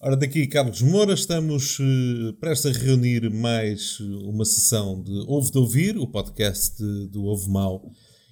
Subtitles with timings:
[0.00, 5.58] Ora, daqui Carlos Moura, estamos uh, prestes a reunir mais uma sessão de Ouve de
[5.58, 7.90] Ouvir, o podcast do Ovo Mau,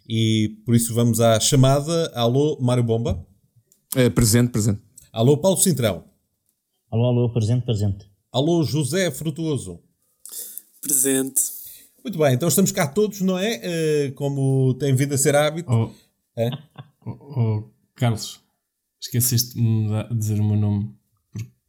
[0.08, 2.12] e por isso vamos à chamada.
[2.14, 3.26] Alô, Mário Bomba?
[3.96, 4.80] É, presente, presente.
[5.12, 6.04] Alô, Paulo Cintrão?
[6.88, 8.08] Alô, alô, presente, presente.
[8.30, 9.80] Alô, José Frutuoso?
[10.80, 11.42] Presente.
[12.00, 13.56] Muito bem, então estamos cá todos, não é?
[14.10, 15.68] Uh, como tem vindo a ser hábito.
[15.68, 15.90] Oh,
[16.36, 16.48] é?
[17.04, 18.40] oh, oh Carlos,
[19.00, 20.94] esqueceste de dizer o meu nome.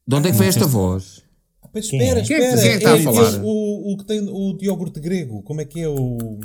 [0.07, 1.21] De onde é que foi esta voz?
[1.61, 2.61] Ah, espera, quem espera.
[2.61, 3.43] Quem é que está a falar?
[3.43, 6.39] O, o que tem o de iogurte grego, como é que é o.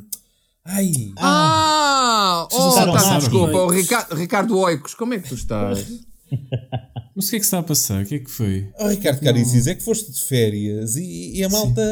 [0.64, 1.12] Ai!
[1.16, 2.48] Ah!
[2.52, 5.86] Oh, tá, desculpa, o Ricardo, Ricardo Oicos, como é que tu estás?
[7.14, 8.02] Mas o que é que está a passar?
[8.02, 8.69] O que é que foi?
[8.78, 11.83] Oh, Ricardo Caricis, é que foste de férias e, e a malta,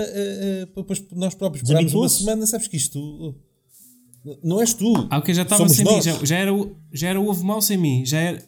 [0.76, 3.34] uh, uh, nós próprios esperámos uma semana, sabes que isto.
[4.42, 5.08] Não és tu.
[5.10, 5.96] Ah, ok, já estava sem nós.
[5.96, 6.52] mim, já, já, era,
[6.92, 8.42] já era o ovo mau sem mim, já era.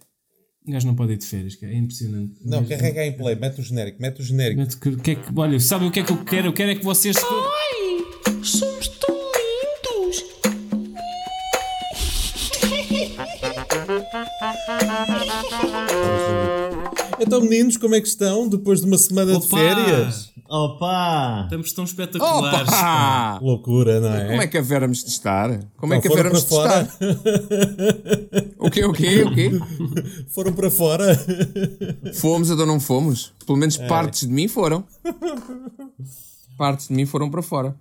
[0.67, 2.35] O gajo não pode ir de férias, é impressionante.
[2.45, 4.61] Não, carrega em play, mete o genérico, mete o genérico.
[4.61, 6.49] Mete, que, que é que, olha, sabe o que é que eu quero?
[6.49, 7.17] Eu quero é que vocês.
[7.17, 10.25] Ai, somos tão lindos!
[17.23, 19.41] Então, meninos, como é que estão depois de uma semana Opa!
[19.41, 20.31] de férias?
[20.49, 21.43] Opa!
[21.45, 22.69] Estamos tão espetaculares.
[22.69, 23.39] Opa!
[23.41, 24.27] Loucura, não é?
[24.29, 25.61] Como é que a Véramos de estar?
[25.77, 26.89] Como é que a Véramos de estar?
[28.59, 29.51] o quê, o quê, o quê?
[30.29, 31.19] Foram para fora.
[32.15, 33.33] Fomos, então não fomos.
[33.47, 33.87] Pelo menos é.
[33.87, 34.85] partes de mim foram.
[36.59, 37.75] Partes de mim foram para fora.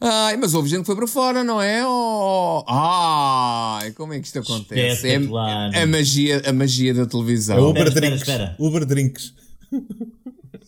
[0.00, 1.84] Ai, mas houve gente que foi para fora, não é?
[1.84, 5.08] Oh, ai, como é que isto acontece?
[5.08, 7.56] É a, magia, a magia da televisão.
[7.56, 8.20] É Uber espera, Drinks.
[8.20, 8.56] Espera, espera.
[8.68, 9.34] Uber Drinks.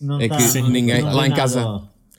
[0.00, 1.62] Não é tá, que ninguém, lá em casa,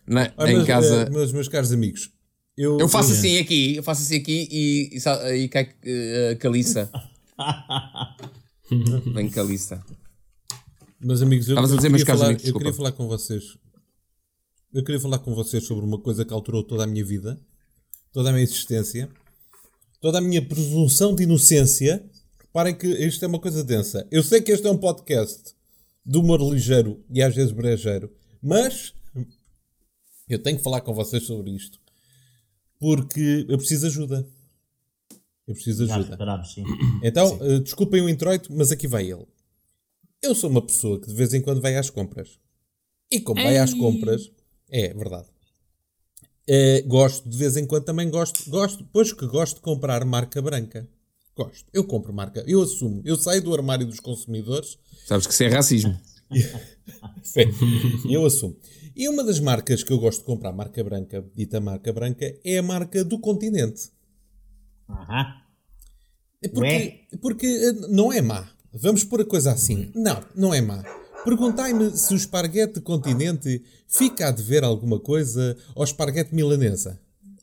[0.08, 2.12] na, ah, em mas, casa, meus, meus caros amigos,
[2.56, 6.89] eu, eu faço assim aqui, eu faço assim aqui e, e, e cai uh, caliça.
[9.14, 9.84] Vem caliça.
[11.00, 13.58] Meus amigos, eu, eu, queria falar, amigos, eu queria falar com vocês.
[14.73, 17.39] Eu queria falar com vocês sobre uma coisa que alterou toda a minha vida,
[18.11, 19.09] toda a minha existência,
[19.99, 22.04] toda a minha presunção de inocência.
[22.39, 24.08] Reparem que isto é uma coisa densa.
[24.11, 25.54] Eu sei que este é um podcast
[26.05, 28.11] de humor ligeiro e às vezes brejeiro,
[28.42, 28.93] mas
[30.27, 31.81] eu tenho que falar com vocês sobre isto
[32.81, 34.27] porque eu preciso de ajuda.
[35.48, 36.43] Eu preciso de ajuda.
[36.43, 36.64] sim.
[37.04, 37.43] Então, sim.
[37.43, 39.27] Uh, desculpem o introito, mas aqui vai ele.
[40.21, 42.39] Eu sou uma pessoa que de vez em quando vai às compras.
[43.11, 43.45] E como Ei.
[43.45, 44.31] vai às compras,
[44.71, 45.27] é verdade.
[46.49, 50.42] Uh, gosto, de vez em quando também gosto, gosto, pois que gosto de comprar marca
[50.42, 50.87] branca.
[51.36, 51.65] Gosto.
[51.71, 53.02] Eu compro marca, eu assumo.
[53.05, 55.99] Eu saio do armário dos consumidores Sabes que isso é racismo.
[58.10, 58.55] eu assumo.
[58.95, 62.58] E uma das marcas que eu gosto de comprar, marca branca, dita marca branca, é
[62.58, 63.89] a marca do continente.
[64.89, 65.42] Aham.
[66.43, 68.49] É porque, porque eh, não é má.
[68.73, 69.92] Vamos pôr a coisa assim.
[69.93, 70.83] Não, não é má.
[71.23, 76.99] Perguntai-me se o esparguete continente fica a dever alguma coisa ao esparguete milanesa.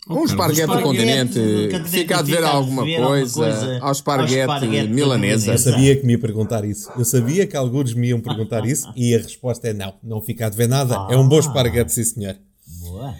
[0.08, 1.38] Um esparguete do continente,
[1.86, 5.52] fica a dever alguma coisa, coisa ao esparguete, milanesa.
[5.52, 6.90] Eu sabia que me ia perguntar isso.
[6.96, 10.46] Eu sabia que alguns me iam perguntar isso e a resposta é não, não fica
[10.46, 10.96] a dever nada.
[10.96, 11.40] Ah, é um bom ah.
[11.40, 12.36] esparguete, sim senhor.
[12.80, 13.14] Boa.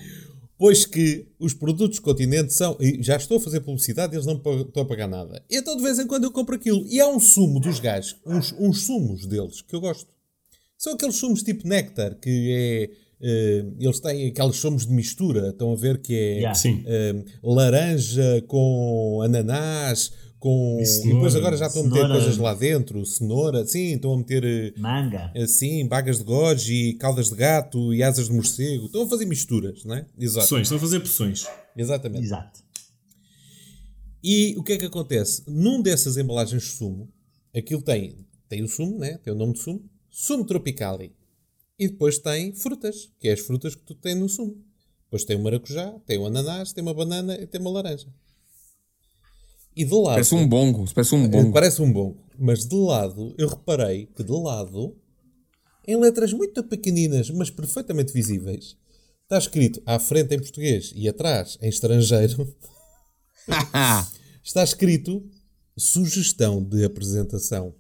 [0.57, 2.77] Pois que os produtos continente são.
[2.81, 5.43] E já estou a fazer publicidade, eles não estão a pagar nada.
[5.51, 6.85] Então de vez em quando eu compro aquilo.
[6.89, 10.18] E há um sumo dos gajos, uns, uns sumos deles, que eu gosto.
[10.79, 15.73] São aqueles sumos tipo néctar, que é Uh, eles têm aqueles somos de mistura, estão
[15.73, 16.57] a ver que é yeah.
[17.43, 20.81] uh, laranja com ananás, com.
[20.81, 24.45] E depois agora já estão a meter coisas lá dentro, cenoura, sim, estão a meter.
[24.45, 25.33] Eh, Manga.
[25.37, 28.87] Assim, bagas de goji, caudas de gato e asas de morcego.
[28.87, 30.07] Estão a fazer misturas, não é?
[30.19, 30.47] Exato.
[30.47, 31.47] Poções, estão a fazer poções.
[31.77, 32.25] Exatamente.
[32.25, 32.61] Exato.
[34.23, 35.43] E o que é que acontece?
[35.47, 37.09] Num dessas embalagens de sumo,
[37.57, 38.17] aquilo tem,
[38.49, 39.19] tem o sumo, né?
[39.25, 39.83] tem o nome de sumo,
[40.19, 41.15] sumo tropicali.
[41.79, 44.57] E depois tem frutas, que é as frutas que tu tens no sumo.
[45.05, 48.09] Depois tem o maracujá, tem o ananás, tem uma banana e tem uma laranja.
[49.77, 50.15] E de lado.
[50.15, 50.85] Parece um bongo.
[50.93, 51.53] Parece um bongo.
[51.53, 52.27] Parece um bongo.
[52.37, 54.97] Mas de lado, eu reparei que de lado,
[55.87, 58.77] em letras muito pequeninas, mas perfeitamente visíveis,
[59.23, 62.53] está escrito à frente em português e atrás em estrangeiro.
[64.43, 65.25] está escrito
[65.77, 67.73] sugestão de apresentação.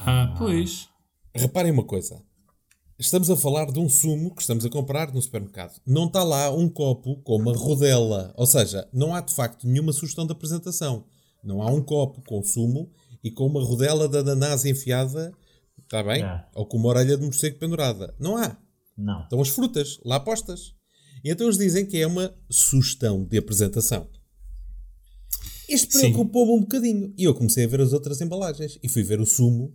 [0.00, 0.88] Ah, pois.
[1.38, 2.22] Reparem uma coisa.
[2.98, 5.78] Estamos a falar de um sumo que estamos a comprar no supermercado.
[5.86, 8.32] Não está lá um copo com uma rodela.
[8.36, 11.04] Ou seja, não há de facto nenhuma sugestão de apresentação.
[11.44, 12.90] Não há um copo com sumo
[13.22, 15.32] e com uma rodela de ananás enfiada,
[15.82, 16.22] está bem?
[16.54, 18.14] Ou com uma orelha de morcego pendurada.
[18.18, 18.56] Não há.
[18.96, 19.24] Não.
[19.24, 20.74] Estão as frutas lá postas.
[21.22, 24.08] E então eles dizem que é uma sugestão de apresentação.
[25.68, 27.12] Isto preocupou-me um bocadinho.
[27.18, 28.78] E eu comecei a ver as outras embalagens.
[28.82, 29.74] E fui ver o sumo,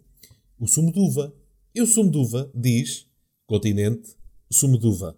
[0.57, 1.31] o sumo de uva
[1.73, 3.05] E o sumo de uva diz,
[3.45, 4.15] continente,
[4.51, 5.17] sumo de uva.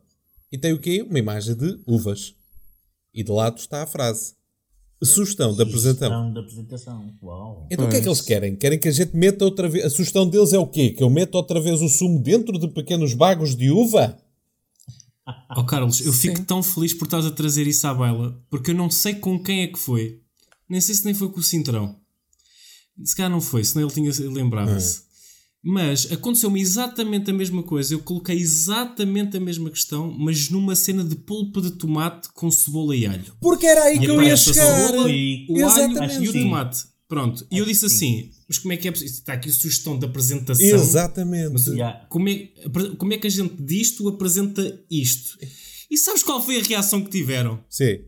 [0.51, 1.01] E tem o quê?
[1.01, 2.35] Uma imagem de uvas.
[3.13, 4.35] E de lado está a frase.
[5.03, 6.09] Sugestão da apresentação.
[6.09, 7.13] Sugestão da apresentação.
[7.21, 7.67] Uau.
[7.69, 8.55] Então o que é que eles querem?
[8.55, 9.83] Querem que a gente meta outra vez.
[9.85, 10.91] A sugestão deles é o quê?
[10.91, 14.17] Que eu meta outra vez o sumo dentro de pequenos bagos de uva?
[15.55, 18.75] Oh Carlos, eu fico tão feliz por estás a trazer isso à baila, porque eu
[18.75, 20.21] não sei com quem é que foi.
[20.69, 21.95] Nem sei se nem foi com o Cintrão.
[23.03, 25.03] Se calhar não foi, senão ele tinha lembrava-se.
[25.65, 27.93] Mas aconteceu-me exatamente a mesma coisa.
[27.93, 32.93] Eu coloquei exatamente a mesma questão, mas numa cena de polpa de tomate com cebola
[32.95, 33.33] e alho.
[33.39, 34.87] Porque era aí que eu ia chegar.
[34.87, 36.23] cebola, E- o alho Exatamente.
[36.25, 36.83] e o tomate.
[37.07, 37.45] Pronto.
[37.49, 39.13] E eu disse assim: mas como é que é possível?
[39.13, 40.65] Está aqui a sugestão de apresentação.
[40.65, 41.53] Exatamente.
[41.53, 42.05] Mas Yeah.
[42.09, 42.49] como é,
[42.97, 45.37] como é que a gente disto apresenta isto?
[45.89, 47.63] E sabes qual foi a reação que tiveram?
[47.69, 47.99] Sim.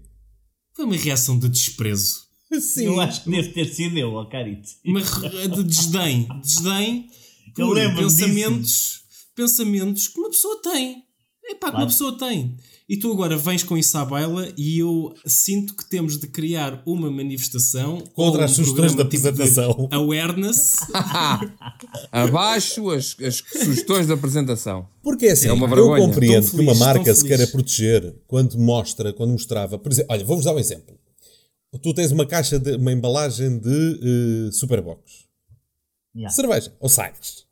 [0.75, 2.25] Foi uma reação de desprezo.
[2.59, 2.85] Sim.
[2.85, 4.67] Eu acho que deve ter sido eu, ó Carito.
[4.85, 6.27] Uma re- de desdém.
[6.41, 7.07] Desdém
[7.55, 9.01] por pensamentos,
[9.35, 11.03] pensamentos que uma pessoa tem.
[11.47, 12.57] Epá, que uma pessoa tem.
[12.87, 16.83] E tu agora vens com isso à baila e eu sinto que temos de criar
[16.85, 19.89] uma manifestação Contra ou as um sugestões da tipo de apresentação.
[19.91, 20.77] awareness
[22.11, 24.87] Abaixo as, as sugestões de apresentação.
[25.01, 27.37] Porque é assim, É uma eu compreendo Tão que uma feliz, marca se feliz.
[27.37, 29.79] queira proteger quando mostra, quando mostrava.
[29.79, 30.95] Por exemplo, olha, vou-vos dar um exemplo.
[31.81, 33.99] Tu tens uma caixa de uma embalagem de
[34.47, 35.25] eh, Superbox.
[36.15, 36.33] Yeah.
[36.33, 37.44] Cerveja, ou Sagres.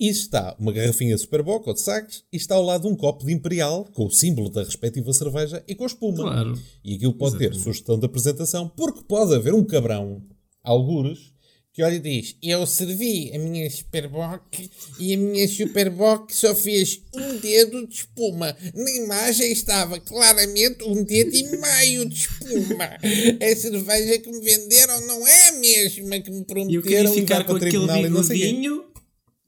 [0.00, 3.26] E está uma garrafinha de Superbox ou de Sagres e está ao lado um copo
[3.26, 6.22] de Imperial com o símbolo da respectiva cerveja e com a espuma.
[6.22, 6.58] Claro.
[6.82, 10.22] E aquilo pode ter sugestão de apresentação, porque pode haver um cabrão,
[10.64, 11.34] algures,
[11.70, 17.02] que olha e diz: Eu servi a minha Superbox e a minha Superbox só fez
[17.14, 18.56] um dedo de espuma.
[18.74, 22.96] Na imagem estava claramente um dedo e meio de espuma.
[23.40, 27.10] A cerveja que me venderam não é a mesma que me e eu prometeram queria
[27.10, 28.89] ficar para com o aquele tribunal e não sei o quê bigodinho.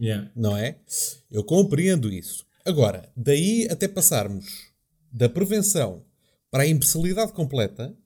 [0.02, 0.28] Yeah.
[0.34, 0.78] não é?
[1.30, 2.44] Eu compreendo isso.
[2.64, 4.72] Agora, daí até passarmos
[5.12, 6.02] da prevenção
[6.50, 7.96] para a imbecilidade completa,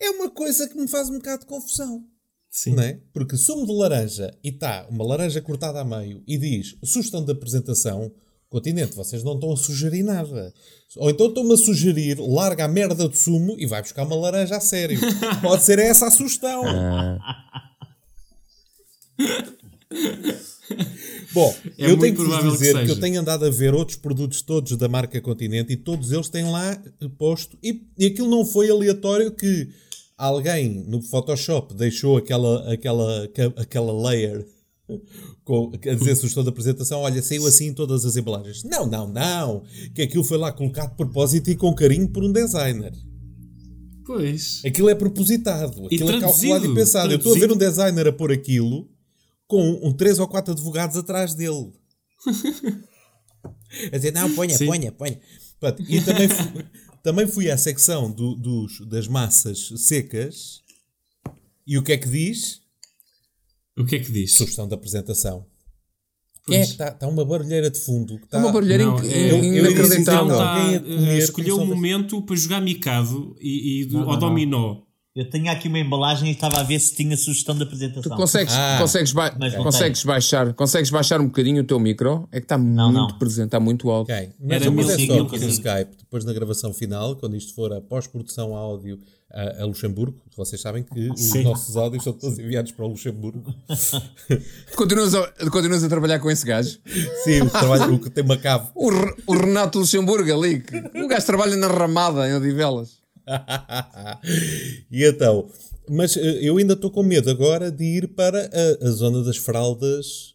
[0.00, 2.06] é uma coisa que me faz um bocado de confusão.
[2.50, 2.74] Sim.
[2.74, 2.98] Não é?
[3.12, 7.30] Porque sumo de laranja e está uma laranja cortada a meio e diz sugestão de
[7.30, 8.10] apresentação,
[8.48, 10.52] continente, vocês não estão a sugerir nada.
[10.96, 14.56] Ou então estão-me a sugerir, larga a merda do sumo e vai buscar uma laranja
[14.56, 14.98] a sério.
[15.42, 16.64] Pode ser essa a sugestão.
[21.32, 23.74] Bom, É eu tenho que vos provável que dizer que, eu tenho andado a ver
[23.74, 27.56] outros produtos todos da marca Continente e todos eles têm lá eh, posto.
[27.62, 29.68] E, e aquilo não foi aleatório que
[30.16, 34.46] alguém no Photoshop deixou aquela, aquela, aquela layer
[35.44, 38.64] com, a dizer sugestão da apresentação, olha, saiu assim em todas as embalagens.
[38.64, 39.62] Não, não, não.
[39.94, 42.92] Que aquilo foi lá colocado de propósito e com carinho por um designer.
[44.04, 44.62] Pois.
[44.64, 47.12] Aquilo é propositado, aquilo é calculado e traduzido, pensado.
[47.12, 47.70] Eu estou a ver um traduzido.
[47.70, 48.89] designer a pôr aquilo
[49.50, 51.72] com um, três ou quatro advogados atrás dele.
[53.92, 54.66] a dizer, não, ponha, Sim.
[54.66, 55.20] ponha, ponha.
[55.58, 56.64] Pronto, e também fui,
[57.02, 60.60] também fui à secção do- dos, das massas secas
[61.66, 62.60] e o que é que diz?
[63.78, 64.34] O que é que diz?
[64.34, 65.46] Sugestão da apresentação.
[66.46, 66.66] Quem é Pois.
[66.68, 66.88] que está?
[66.88, 68.18] Está uma barulheira de fundo.
[68.18, 70.40] Que está, É uma barulheira Não, inc- é, eu- eu inacreditável.
[70.40, 70.76] alguém
[71.08, 74.18] a eh, escolheu o houvesse- momento para jogar micado e, e do, Não, ao não,
[74.20, 74.82] dominó.
[75.20, 78.16] Eu tenho aqui uma embalagem e estava a ver se tinha sugestão de Tu apresentação.
[78.16, 78.78] consegues, Ah.
[78.80, 82.26] consegues, ba- Mas não consegues, baixar, consegues baixar um bocadinho o teu micro?
[82.32, 83.18] É que está muito não.
[83.18, 84.10] presente, está muito alto.
[84.10, 85.48] Ok, mas, Era mas é mil só que no.
[85.48, 88.98] Skype, depois na gravação final, quando isto for a pós-produção áudio
[89.30, 91.42] a, a Luxemburgo, vocês sabem que os Sim.
[91.44, 93.54] nossos áudios são todos enviados para o Luxemburgo.
[93.68, 96.78] Tu Continuas a, continuas a trabalhar com esse gajo?
[97.24, 98.68] Sim, o, trabalho, o que tem uma cave.
[98.74, 98.90] O,
[99.26, 102.99] o Renato Luxemburgo ali, que o gajo trabalha na ramada em Odivelas.
[104.90, 105.48] e então,
[105.88, 109.36] mas eh, eu ainda estou com medo agora de ir para a, a zona das
[109.36, 110.34] fraldas.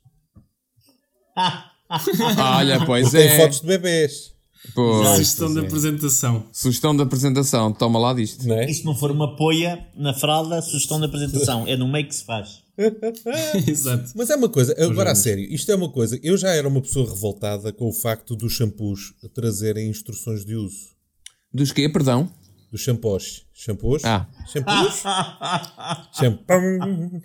[2.37, 3.37] Olha, pois Tem é.
[3.37, 4.35] fotos de bebés,
[4.73, 5.65] Pois, Sugestão da é.
[5.65, 6.45] apresentação.
[6.51, 8.47] Sugestão da apresentação, toma lá disto.
[8.47, 8.69] não é?
[8.69, 11.67] E se não for uma poia na fralda, sugestão de apresentação.
[11.67, 12.63] É no meio que se faz.
[13.67, 14.11] Exato.
[14.15, 16.19] Mas é uma coisa, agora a sério, isto é uma coisa.
[16.23, 20.95] Eu já era uma pessoa revoltada com o facto dos shampoos trazerem instruções de uso.
[21.53, 22.29] Dos quê, perdão?
[22.71, 23.45] Dos shampoos.
[23.53, 24.03] Shampoos?
[24.05, 24.27] Ah.
[24.51, 25.03] Shampoos?
[26.19, 27.21] Shampoo.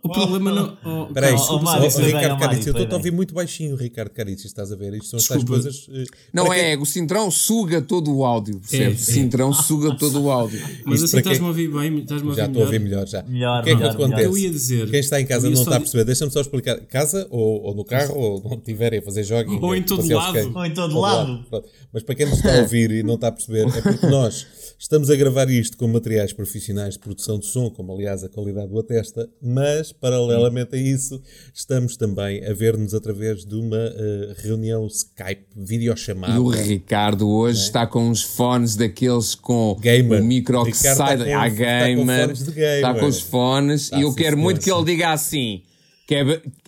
[0.00, 0.78] O problema não.
[0.84, 3.10] Oh, Espera aí, Carlos, oh, Mário, oh, Ricardo oh, Mário, Carici, eu estou a ouvir
[3.10, 4.94] muito baixinho, Ricardo Carici, estás a ver?
[4.94, 5.88] Isto são estas coisas.
[5.92, 9.08] eh, Não é, o Cintrão suga todo o áudio, percebes?
[9.08, 9.14] É, é.
[9.14, 10.60] Cintrão suga todo o áudio.
[10.84, 12.78] Mas Isto assim quem- estás-me a ouvir bem, estás-me a Já ouvir estou a ouvir
[12.80, 13.06] melhor.
[13.08, 13.22] já.
[13.24, 14.16] Melhor, o que é que melhor, acontece?
[14.22, 14.30] melhor.
[14.30, 16.04] Eu ia dizer- Quem está em casa não está a perceber.
[16.04, 16.76] Deixa-me só explicar.
[16.82, 19.58] Casa ou, ou no carro ou onde estiverem a fazer jogging.
[19.60, 20.52] Ou em todo lado.
[20.54, 21.44] Ou em todo lado.
[21.92, 24.46] Mas para quem nos está a ouvir e não está a perceber, é porque nós
[24.78, 28.72] estamos a gravar isto com materiais profissionais de produção de som, como aliás a qualidade
[28.72, 31.20] o atesta, mas paralelamente a isso,
[31.52, 36.34] estamos também a ver-nos através de uma uh, reunião Skype, videochamada.
[36.34, 37.64] E o Ricardo hoje é?
[37.64, 40.22] está com uns fones daqueles com gamer.
[40.22, 41.18] o micro que sai.
[41.18, 42.30] Tá ah, gamer.
[42.30, 42.76] Está com, gamer.
[42.76, 43.82] Está com os fones.
[43.82, 45.62] Está e eu quero muito que ele diga assim.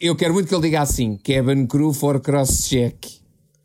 [0.00, 3.19] eu quero muito que ele diga assim: Kevin Crew for cross-check.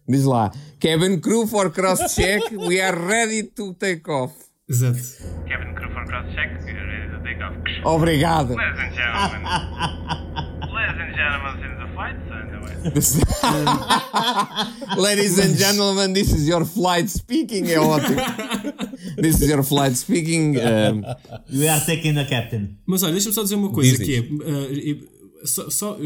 [0.08, 4.34] Diz lá: Kevin Crew for cross-check, we are ready to take off.
[4.70, 5.00] Exato.
[5.48, 7.58] Kevin Crew for cross-check, we are ready to take off.
[7.84, 8.56] Obrigado.
[8.56, 9.44] Ladies and gentlemen.
[10.76, 12.36] Ladies and gentlemen, in the flight, so
[15.02, 17.66] Ladies and gentlemen, this is your flight speaking.
[17.66, 18.22] É ótimo.
[19.18, 20.56] This is your flight speaking.
[20.58, 21.04] Um...
[21.52, 22.78] We are taking the captain.
[22.86, 24.20] Mas olha, deixa-me só dizer uma coisa que é.
[24.22, 25.98] Uh, só, só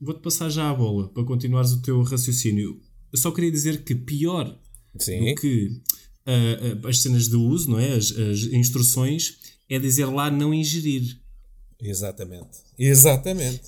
[0.00, 2.80] vou-te passar já a bola para continuares o teu raciocínio.
[3.14, 4.58] Eu só queria dizer que pior
[4.98, 5.24] Sim.
[5.24, 5.80] do que
[6.26, 7.92] uh, uh, as cenas de uso, não é?
[7.92, 9.36] As, as, instruções,
[9.70, 11.16] é dizer lá não ingerir.
[11.80, 12.58] Exatamente.
[12.76, 13.62] Exatamente.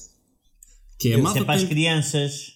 [0.98, 2.54] Que é, é para as crianças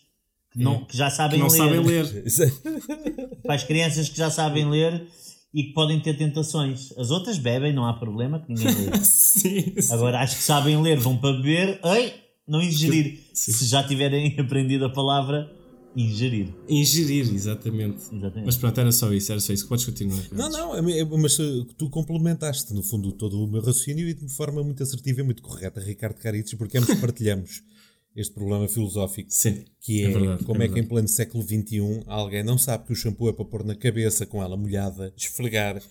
[0.52, 1.56] que, não, que já sabem que não ler.
[1.56, 3.38] Sabem ler.
[3.44, 5.06] para as crianças que já sabem ler
[5.54, 6.92] e que podem ter tentações.
[6.98, 8.98] As outras bebem, não há problema, que ninguém lê.
[9.04, 9.92] sim, sim.
[9.92, 12.14] Agora, as que sabem ler vão para beber, ei,
[12.48, 13.20] não ingerir.
[13.32, 13.52] Sim.
[13.52, 15.59] Se já tiverem aprendido a palavra
[15.96, 16.54] Ingerir.
[16.68, 18.14] Ingerir, exatamente.
[18.14, 18.46] exatamente.
[18.46, 19.66] Mas pronto, era só isso, era só isso.
[19.66, 20.22] Podes continuar.
[20.30, 24.14] Não, não, é, é, mas eh, tu complementaste, no fundo, todo o meu raciocínio e
[24.14, 27.62] de forma muito assertiva e muito correta, Ricardo Carites, porque ambos partilhamos
[28.14, 29.30] este problema filosófico.
[29.32, 29.64] Sim.
[29.80, 32.86] Que é, é verdade, como é, é que em pleno século XXI alguém não sabe
[32.86, 35.82] que o shampoo é para pôr na cabeça com ela molhada, esfregar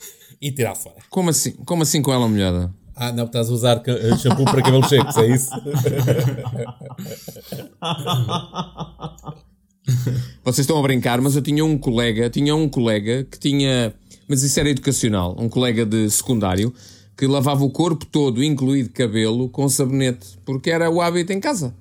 [0.41, 0.97] e tirar fora.
[1.09, 1.51] Como assim?
[1.51, 2.73] Como assim com ela molhada?
[2.95, 5.51] Ah, não, estás a usar eh, shampoo para cabelos secos, é isso?
[10.43, 13.93] Vocês estão a brincar, mas eu tinha um colega, tinha um colega que tinha,
[14.27, 16.73] mas isso era educacional, um colega de secundário
[17.17, 21.75] que lavava o corpo todo, incluído cabelo, com sabonete, porque era o hábito em casa.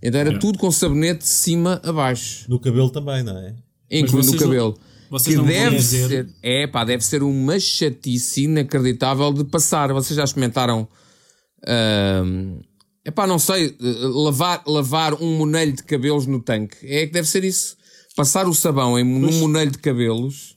[0.00, 0.38] Então era é.
[0.38, 2.44] tudo com sabonete de cima a baixo.
[2.48, 3.54] No cabelo também, não é?
[3.90, 4.78] Incluindo o cabelo.
[5.10, 6.08] Não, que deve dizer...
[6.08, 9.92] ser, é pá, deve ser uma chatice inacreditável de passar.
[9.92, 10.88] Vocês já experimentaram
[11.62, 12.64] uh,
[13.04, 16.76] Epá, não sei, lavar, lavar um monelho de cabelos no tanque.
[16.82, 17.76] É que deve ser isso.
[18.16, 20.54] Passar o sabão em, num monelho de cabelos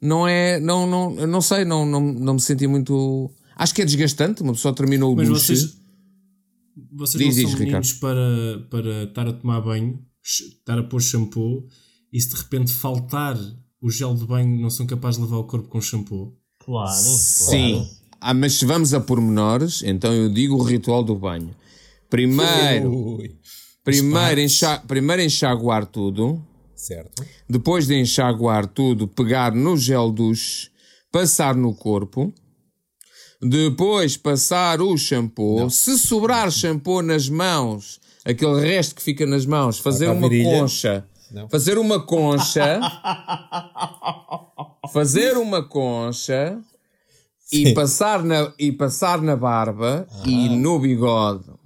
[0.00, 0.60] não é.
[0.60, 3.30] Não, não, não sei, não, não, não me senti muito.
[3.56, 4.42] Acho que é desgastante.
[4.42, 5.56] Uma pessoa terminou o Mas duche.
[5.56, 5.76] Vocês,
[6.92, 11.66] vocês diz, não são meninos para, para estar a tomar banho, estar a pôr shampoo
[12.12, 13.36] e se de repente faltar
[13.80, 16.36] o gel de banho, não são capazes de lavar o corpo com shampoo?
[16.64, 16.96] Claro.
[16.96, 17.74] Sim.
[17.74, 17.98] Claro.
[18.20, 21.54] Ah, mas se vamos a pormenores, então eu digo o ritual do banho.
[22.10, 23.18] Primeiro,
[23.84, 26.42] primeiro, enxa, primeiro enxaguar tudo.
[26.74, 27.24] Certo.
[27.48, 30.70] Depois de enxaguar tudo, pegar no gel duche,
[31.12, 32.32] passar no corpo.
[33.42, 35.60] Depois passar o shampoo.
[35.60, 35.70] Não.
[35.70, 41.06] Se sobrar shampoo nas mãos, aquele resto que fica nas mãos, fazer uma concha.
[41.30, 41.48] Não.
[41.48, 42.80] Fazer uma concha.
[44.92, 46.58] fazer uma concha.
[47.38, 47.68] Sim.
[47.68, 50.22] E passar, na, e passar na barba ah.
[50.26, 51.57] e no bigode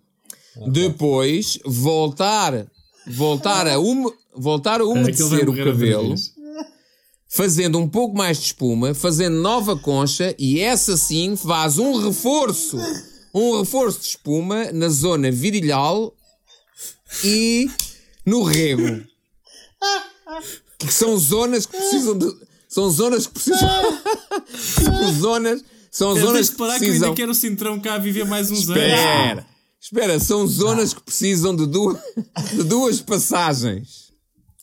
[0.68, 2.66] depois voltar,
[3.06, 6.14] voltar a, um, voltar a umedecer o cabelo,
[7.28, 12.78] fazendo um pouco mais de espuma, fazendo nova concha e essa sim faz um reforço,
[13.35, 16.14] um reforço de espuma na zona virilhal
[17.25, 17.71] e
[18.25, 19.04] no rego.
[20.78, 22.26] Que são zonas que precisam de.
[22.68, 23.68] São zonas que precisam.
[25.21, 25.64] zonas.
[25.90, 26.78] São zonas que precisam.
[26.78, 29.32] que eu ainda quero o Cintrão cá a viver mais uns Espera.
[29.32, 29.51] anos.
[29.83, 31.99] Espera, são zonas que precisam de duas,
[32.53, 34.12] de duas passagens.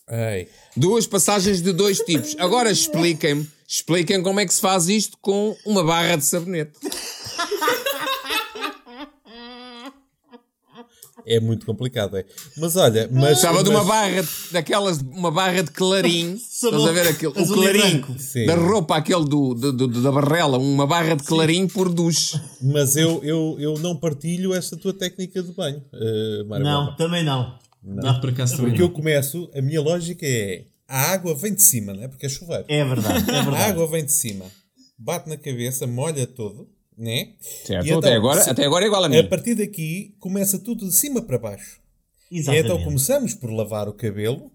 [0.09, 0.47] Ei.
[0.77, 2.37] Duas passagens de dois tipos.
[2.39, 6.71] Agora expliquem-me, expliquem como é que se faz isto com uma barra de sabonete.
[11.25, 12.25] É muito complicado, é.
[12.57, 13.37] Mas olha, mas.
[13.37, 13.63] Estava mas...
[13.63, 16.33] de uma barra, daquelas, uma barra de clarim.
[16.39, 18.03] Estás a ver aquele, o clarim
[18.45, 21.73] da roupa, aquele do, do, do, da barrela, uma barra de clarim Sim.
[21.73, 22.39] por duche.
[22.61, 27.57] Mas eu, eu, eu não partilho essa tua técnica de banho, uh, Não, também não.
[27.81, 31.61] Não, não por acaso Porque eu começo, a minha lógica é a água vem de
[31.61, 32.07] cima, não é?
[32.07, 32.65] Porque é chuveiro.
[32.67, 33.55] É verdade, é verdade.
[33.55, 34.45] A água vem de cima,
[34.97, 36.67] bate na cabeça, molha todo
[36.99, 37.29] né?
[37.39, 39.17] Certo, então, até, agora, se, até agora é igual a mim.
[39.17, 41.79] A partir daqui começa tudo de cima para baixo.
[42.29, 42.63] Exatamente.
[42.63, 44.51] E então começamos por lavar o cabelo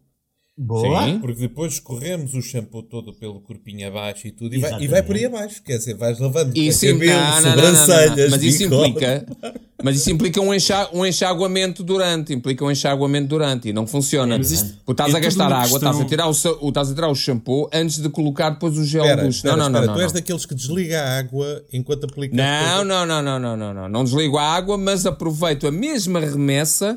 [0.57, 1.07] Boa.
[1.07, 1.19] Sim.
[1.19, 5.03] Porque depois escorremos o shampoo todo pelo corpinho abaixo e tudo e vai, e vai,
[5.03, 5.63] por aí abaixo.
[5.63, 9.27] Quer dizer, vais lavando isso cabelo, não, sobrancelhas, não, não, mas isso implica
[9.85, 14.39] Mas isso implica um, enxa, um enxaguamento durante, implica um enxaguamento durante e não funciona.
[14.39, 15.91] Mas isto Porque estás é a gastar água, questão...
[15.91, 19.05] estás, a tirar o, estás a tirar o shampoo antes de colocar depois o gel
[19.05, 20.01] espera, Espera, não, não, espera, não, não.
[20.01, 23.75] Tu és daqueles que desliga a água enquanto aplica não, não, não, não, não, não,
[23.75, 23.89] não.
[23.91, 26.97] Não desligo a água, mas aproveito a mesma remessa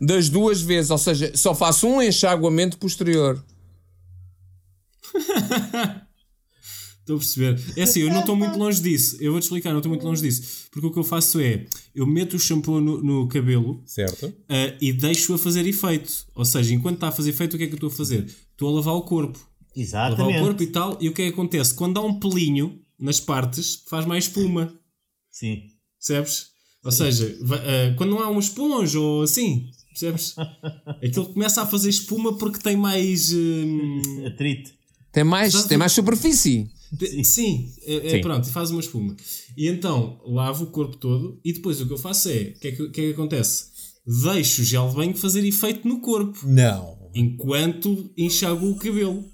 [0.00, 3.44] das duas vezes, ou seja, só faço um enxaguamento posterior.
[7.00, 7.60] Estou a perceber.
[7.76, 9.16] É assim, eu não estou muito longe disso.
[9.20, 10.68] Eu vou-te explicar, não estou muito longe disso.
[10.70, 14.26] Porque o que eu faço é, eu meto o shampoo no, no cabelo certo.
[14.26, 16.26] Uh, e deixo-o a fazer efeito.
[16.34, 18.26] Ou seja, enquanto está a fazer efeito, o que é que eu estou a fazer?
[18.52, 19.40] Estou a lavar o corpo.
[19.74, 20.20] Exatamente.
[20.20, 20.98] lavar o corpo e tal.
[21.00, 21.74] E o que é que acontece?
[21.74, 24.72] Quando há um pelinho nas partes, faz mais espuma.
[25.30, 25.62] Sim.
[25.98, 26.50] Percebes?
[26.84, 30.34] Ou seja, uh, quando não há uma esponja ou assim, Percebes?
[31.02, 33.32] Aquilo começa a fazer espuma porque tem mais.
[33.32, 34.00] Hum...
[34.26, 34.72] Atrito.
[35.12, 36.70] Tem mais, tem mais superfície.
[36.98, 38.20] Sim, Sim, é, é Sim.
[38.20, 39.16] pronto, faz uma espuma.
[39.56, 42.68] E então lavo o corpo todo e depois o que eu faço é: o que,
[42.68, 43.70] é que, que, é que acontece?
[44.06, 46.40] Deixo o gel de banho fazer efeito no corpo.
[46.44, 46.98] Não.
[47.14, 49.24] Enquanto enxago o cabelo.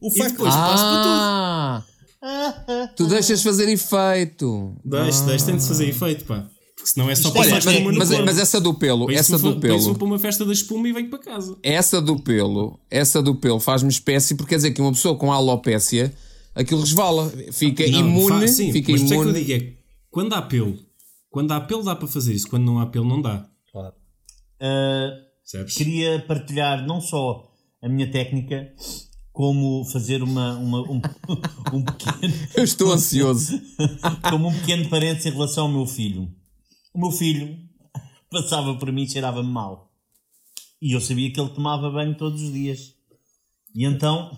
[0.00, 1.84] O facto e depois ah, passo para
[2.86, 2.96] tudo.
[2.96, 4.76] Tu deixas fazer efeito.
[4.84, 5.26] Deixa, ah.
[5.26, 6.48] deixa, tem de fazer efeito, pá.
[6.88, 9.94] Porque senão é só para mas, mas, mas, essa do pelo, essa do pelo.
[9.94, 11.58] Para uma festa da espuma e venho para casa.
[11.62, 15.30] Essa do pelo, essa do pelo faz-me espécie, porque quer dizer que uma pessoa com
[15.30, 16.14] alopécia,
[16.54, 19.14] aquilo resvala, fica não, imune, faz, sim, fica mas imune.
[19.14, 19.72] É que eu digo, é,
[20.10, 20.78] quando há pelo,
[21.30, 23.46] quando há pelo dá para fazer isso, quando não há pelo não dá.
[23.70, 23.94] Claro.
[24.62, 27.50] Uh, queria partilhar não só
[27.82, 28.72] a minha técnica,
[29.30, 31.00] como fazer uma, uma um,
[31.72, 32.34] um pequeno.
[32.56, 33.60] Eu estou ansioso.
[34.30, 36.28] como um pequeno parênteses em relação ao meu filho
[36.98, 37.56] o meu filho
[38.28, 39.88] passava por mim e cheirava-me mal.
[40.82, 42.92] E eu sabia que ele tomava banho todos os dias.
[43.72, 44.36] E então,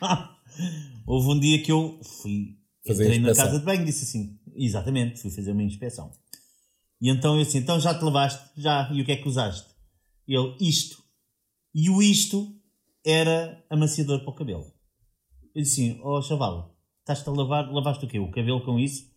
[1.04, 4.38] houve um dia que eu fui, fazer entrei na casa de banho e disse assim,
[4.54, 6.12] exatamente, fui fazer uma inspeção.
[7.00, 8.48] E então eu disse, então já te lavaste?
[8.56, 8.88] Já.
[8.92, 9.66] E o que é que usaste?
[10.28, 11.02] Ele, isto.
[11.74, 12.54] E o isto
[13.04, 14.72] era amaciador para o cabelo.
[15.52, 18.20] Eu disse assim, oh chaval, estás-te a lavar, lavaste o quê?
[18.20, 19.11] O cabelo com isso?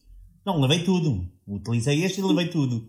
[0.46, 1.28] Não, lavei tudo.
[1.48, 2.88] Utilizei este e lavei tudo.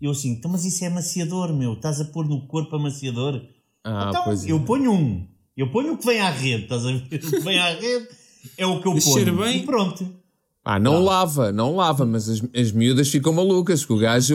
[0.00, 1.74] Eu assim, então, mas isso é amaciador, meu.
[1.74, 3.42] Estás a pôr no corpo amaciador.
[3.84, 4.52] Ah, então, pois é.
[4.52, 5.26] eu ponho um.
[5.56, 7.02] Eu ponho o que vem à rede, estás a ver?
[7.24, 8.08] O que vem à rede
[8.56, 9.36] é o que eu ponho.
[9.38, 9.58] bem.
[9.58, 10.18] E pronto.
[10.64, 14.34] Ah, não, lava, não lava, mas as, as miúdas ficam malucas, que o gajo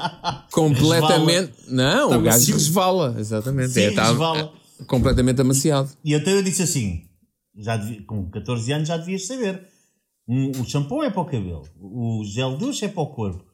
[0.52, 1.52] completamente.
[1.68, 2.54] Não, tá o gajo macio.
[2.54, 3.70] resvala, exatamente.
[3.70, 4.52] Sim, é, tá, resvala.
[4.80, 5.90] É, completamente amaciado.
[6.04, 7.02] E até eu disse assim:
[7.56, 9.73] já devia, com 14 anos já devias saber
[10.26, 13.44] um, o shampoo é para o cabelo, o gel douche é para o corpo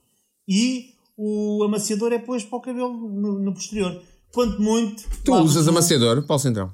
[0.49, 4.01] e o amaciador é depois para o cabelo no, no posterior.
[4.33, 5.05] Quanto muito.
[5.25, 5.73] Tu usas no...
[5.73, 6.73] amaciador, Paulo Centrão?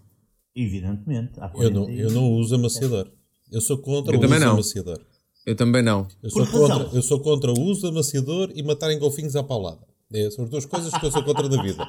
[0.55, 1.33] Evidentemente.
[1.57, 3.11] Eu não, eu não uso amaciador.
[3.51, 4.53] Eu sou contra eu o uso não.
[4.53, 5.01] amaciador.
[5.45, 6.07] Eu também não.
[6.23, 9.87] Eu sou, contra, eu sou contra o uso amaciador e matarem golfinhos à paulada.
[10.13, 11.89] É, são as duas coisas que eu sou contra da vida.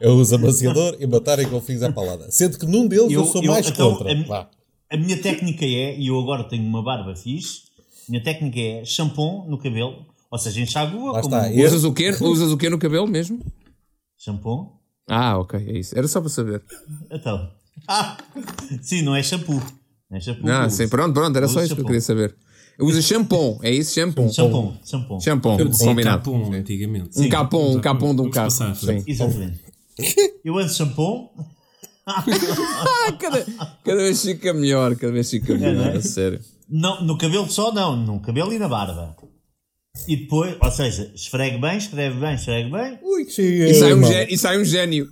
[0.00, 2.30] Eu uso amaciador e matarem golfinhos à paulada.
[2.30, 4.12] Sendo que num deles eu, eu sou eu, mais então, contra.
[4.12, 4.48] A,
[4.94, 7.62] a minha técnica é, e eu agora tenho uma barba fixe,
[8.08, 11.20] a minha técnica é shampoo no cabelo, ou seja, enxágua.
[11.20, 11.36] Como...
[11.36, 11.50] Está.
[11.50, 12.10] Usas, o quê?
[12.20, 13.40] Usas o quê no cabelo mesmo?
[14.16, 14.80] Shampoo.
[15.08, 15.98] Ah, ok, é isso.
[15.98, 16.62] Era só para saber.
[17.10, 17.50] Então.
[17.88, 18.16] Ah,
[18.80, 19.60] sim, não é shampoo.
[20.10, 20.46] Não é shampoo.
[20.46, 21.76] Não, sim, pronto, pronto, era só isso shampoo.
[21.76, 22.36] que eu queria saber.
[22.80, 23.94] Usa shampoo, é isso?
[23.94, 24.32] Shampoo.
[24.32, 24.76] Shampoo.
[24.84, 25.20] Shampoo.
[25.20, 26.18] Shampoo, combinado.
[26.18, 27.20] Capum, antigamente.
[27.20, 28.48] Um capom, um capom de um carro.
[29.06, 29.60] Exatamente.
[30.44, 31.30] Eu ando shampoo
[33.18, 33.46] cada,
[33.82, 35.96] cada vez fica melhor, cada vez fica melhor, é, é?
[35.96, 36.40] a sério.
[36.68, 39.16] Não, no cabelo só não, no cabelo e na barba.
[40.08, 42.98] E depois, ou seja, esfregue bem, escreve bem, esfregue bem.
[43.00, 45.08] Ui, que cheguei, e, sai um gênio, e sai um gênio.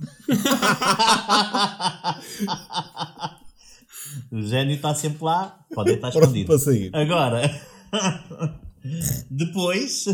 [4.31, 6.47] o gênio está sempre lá, pode estar escondido.
[6.47, 6.91] Para sair.
[6.93, 7.49] Agora,
[9.31, 10.05] depois,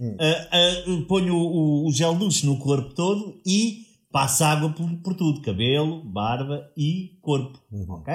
[0.00, 0.16] hum.
[0.16, 5.14] uh, uh, ponho o, o gel luxo no corpo todo e passa água por, por
[5.14, 7.58] tudo: cabelo, barba e corpo.
[7.70, 7.94] Uhum.
[7.94, 8.14] Ok?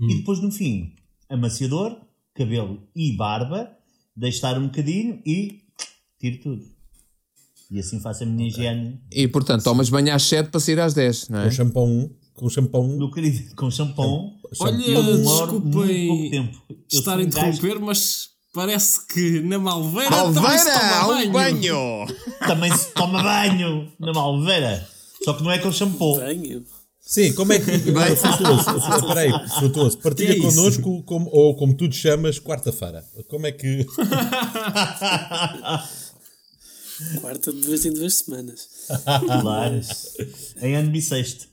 [0.00, 0.10] Uhum.
[0.10, 0.94] E depois no fim,
[1.28, 1.96] amaciador,
[2.34, 3.70] cabelo e barba,
[4.16, 5.60] deixo estar um bocadinho e
[6.18, 6.64] tiro tudo.
[7.70, 8.64] E assim faço a minha okay.
[8.64, 9.00] higiene.
[9.12, 11.44] E portanto, tomas banho às 7 para sair às 10, não é?
[11.44, 12.16] Com shampoo.
[12.32, 12.96] Com shampoo.
[12.96, 14.32] Meu querido, com shampoo.
[14.60, 16.50] Olha, desculpem
[16.88, 21.28] estar a interromper, mas Parece que na Malveira, Malveira também se toma banho.
[21.28, 22.06] Um banho.
[22.48, 24.88] Também se toma banho na Malveira.
[25.24, 26.18] Só que não é com shampoo.
[26.18, 26.64] Tenho.
[27.00, 27.64] Sim, como é que.
[27.72, 33.02] Frutuoso, espera aí, Frutuoso, partilha é connosco, como, ou como tu te chamas, quarta-feira.
[33.28, 33.86] Como é que.
[37.20, 38.68] Quarta de duas em duas semanas.
[39.40, 39.80] Claro.
[40.60, 41.46] em ano bissexto.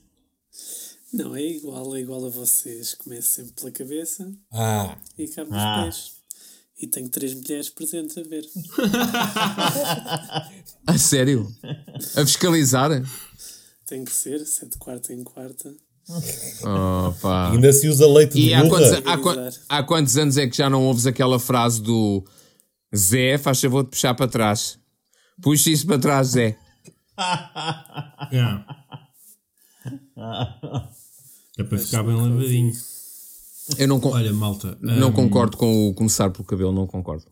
[1.12, 2.94] Não, é igual, é igual a vocês.
[2.94, 4.98] Começo sempre pela cabeça ah.
[5.16, 5.84] e acabo nos ah.
[5.84, 6.16] pés.
[6.78, 8.44] E tenho três mulheres presentes a ver.
[10.86, 11.50] a sério?
[12.14, 12.90] A fiscalizar?
[13.86, 15.74] Tem que ser, sete quarta em quarta.
[16.64, 20.56] Oh, Ainda se usa leite e de há quantos, há, há quantos anos é que
[20.56, 22.24] já não ouves aquela frase do
[22.94, 24.78] Zé, faz favor de puxar para trás?
[25.42, 26.56] Puxa isso para trás, Zé.
[28.32, 28.66] yeah.
[31.58, 32.72] É para ficar bem lavadinho.
[33.78, 37.24] Eu não, Olha, malta, não um, concordo com o começar pelo cabelo, não concordo.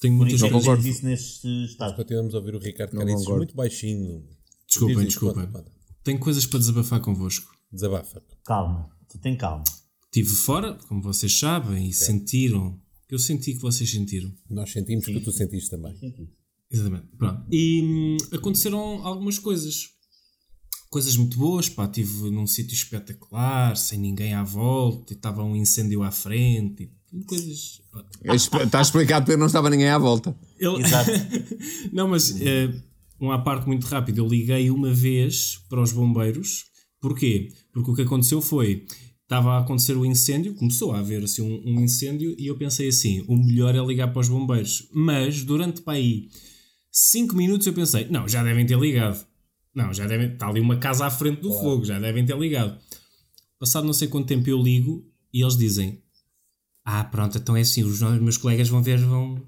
[0.00, 0.82] Tenho muitas não concordo.
[0.82, 1.96] Disse neste estado.
[1.96, 4.22] Continuamos a ouvir o Ricardo Carices muito baixinho.
[4.70, 5.48] Desculpem, desculpem.
[6.04, 7.50] Tenho coisas para desabafar convosco.
[7.72, 8.22] Desabafa.
[8.44, 9.64] Calma, tu tem calma.
[10.04, 12.80] Estive fora, como vocês sabem, e sentiram.
[13.08, 14.32] Eu senti que vocês sentiram.
[14.48, 15.14] Nós sentimos Sim.
[15.14, 15.94] que tu sentiste também.
[16.70, 17.08] Exatamente.
[17.18, 17.44] Pronto.
[17.50, 19.90] E hum, aconteceram algumas coisas
[20.90, 25.54] coisas muito boas, pá, estive num sítio espetacular, sem ninguém à volta, e estava um
[25.54, 27.80] incêndio à frente, e coisas...
[28.24, 30.36] Está explicado porque não estava ninguém à volta.
[30.58, 30.82] Ele...
[30.82, 31.10] Exato.
[31.92, 32.74] não, mas é,
[33.20, 36.64] uma parte muito rápida, eu liguei uma vez para os bombeiros,
[37.00, 37.52] porquê?
[37.72, 38.86] Porque o que aconteceu foi,
[39.22, 42.56] estava a acontecer o um incêndio, começou a haver assim um, um, incêndio, e eu
[42.56, 46.28] pensei assim, o melhor é ligar para os bombeiros, mas durante para aí
[46.90, 49.24] 5 minutos eu pensei, não, já devem ter ligado
[49.74, 50.32] não, já devem.
[50.32, 52.78] Está ali uma casa à frente do fogo, já devem ter ligado.
[53.58, 56.02] Passado não sei quanto tempo eu ligo e eles dizem:
[56.84, 59.40] Ah, pronto, então é assim, os meus colegas vão ver, vão,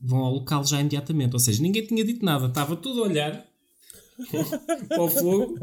[0.00, 1.34] vão ao local já imediatamente.
[1.34, 3.46] Ou seja, ninguém tinha dito nada, estava tudo a olhar
[4.88, 5.58] para o fogo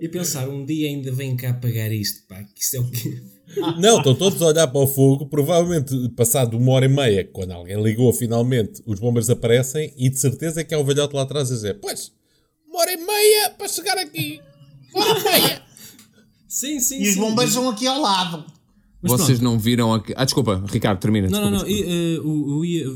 [0.00, 3.22] e pensar: um dia ainda vem cá apagar isto, pá, que isso é o quê?
[3.78, 5.26] Não, estão todos a olhar para o fogo.
[5.26, 10.18] Provavelmente, passado uma hora e meia, quando alguém ligou finalmente, os bombeiros aparecem e de
[10.18, 12.12] certeza que há um velhote lá atrás a dizer: Pois,
[12.68, 14.40] uma hora e meia para chegar aqui.
[14.94, 15.62] Uma hora e meia.
[16.48, 18.44] sim, sim, E os bombeiros estão aqui ao lado.
[19.02, 19.52] Mas Vocês pronto.
[19.52, 20.14] não viram aqui.
[20.16, 21.28] Ah, desculpa, Ricardo, termina.
[21.28, 21.68] Não, desculpa, não, não.
[21.68, 22.86] Eu, eu, ia.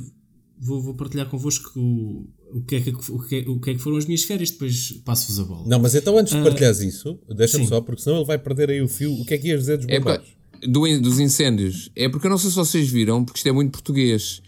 [0.59, 3.75] Vou, vou partilhar convosco o, o, que é que, o, que é, o que é
[3.75, 5.69] que foram as minhas férias, depois passo-vos a bola.
[5.69, 8.71] Não, mas então antes de ah, partilhares isso, deixa-me só, porque senão ele vai perder
[8.71, 9.13] aí o fio.
[9.13, 10.27] O que é que ias dizer dos bombeiros?
[10.63, 11.91] É, do, dos incêndios.
[11.95, 14.41] É porque eu não sei se vocês viram, porque isto é muito português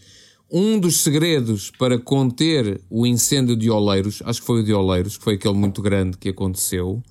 [0.50, 5.18] um dos segredos para conter o incêndio de Oleiros, acho que foi o de Oleiros,
[5.18, 7.02] que foi aquele muito grande que aconteceu,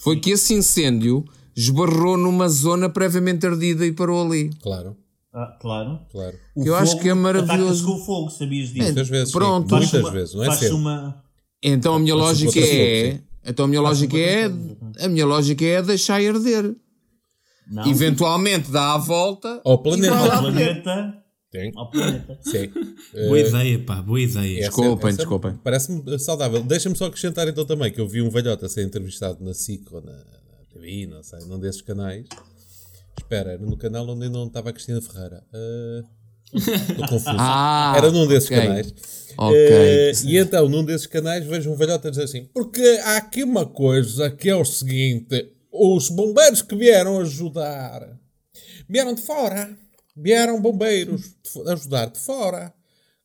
[0.00, 4.50] foi que esse incêndio esbarrou numa zona previamente ardida e parou ali.
[4.60, 4.96] Claro.
[5.32, 6.00] Ah, claro.
[6.10, 6.36] claro.
[6.56, 7.84] O eu acho que é maravilhoso.
[7.84, 8.84] com o fogo, sabias disso?
[8.84, 9.32] Muitas vezes.
[9.32, 9.76] Pronto.
[9.76, 10.74] Muitas uma, vezes, não é sempre.
[10.74, 11.24] Uma...
[11.62, 13.20] Então a minha lógica é.
[13.44, 14.46] Então a minha lógica é.
[15.04, 16.74] A minha lógica é deixar arder.
[17.70, 17.86] Não.
[17.88, 20.14] Eventualmente dá a volta ao planeta.
[20.16, 21.72] Ao planeta tem.
[21.74, 22.38] Ao planeta.
[22.42, 22.68] Sim.
[23.12, 24.60] boa uh, ideia, pá, boa ideia.
[24.60, 25.58] Desculpem, desculpem.
[25.62, 26.62] Parece-me saudável.
[26.62, 29.92] Deixa-me só acrescentar então também que eu vi um velhote a ser entrevistado na SIC
[29.92, 32.26] ou na, na TV, não sei, num desses canais.
[33.18, 35.44] Espera, era no canal onde ainda não estava a Cristina Ferreira.
[36.52, 37.24] Estou uh, confuso.
[37.38, 38.60] ah, era num desses okay.
[38.60, 38.94] canais.
[39.36, 40.12] Okay.
[40.12, 43.44] Uh, e então, num desses canais, vejo um velhote a dizer assim: porque há aqui
[43.44, 48.18] uma coisa que é o seguinte: os bombeiros que vieram ajudar
[48.88, 49.70] vieram de fora
[50.16, 51.34] vieram bombeiros
[51.68, 52.74] ajudar de fora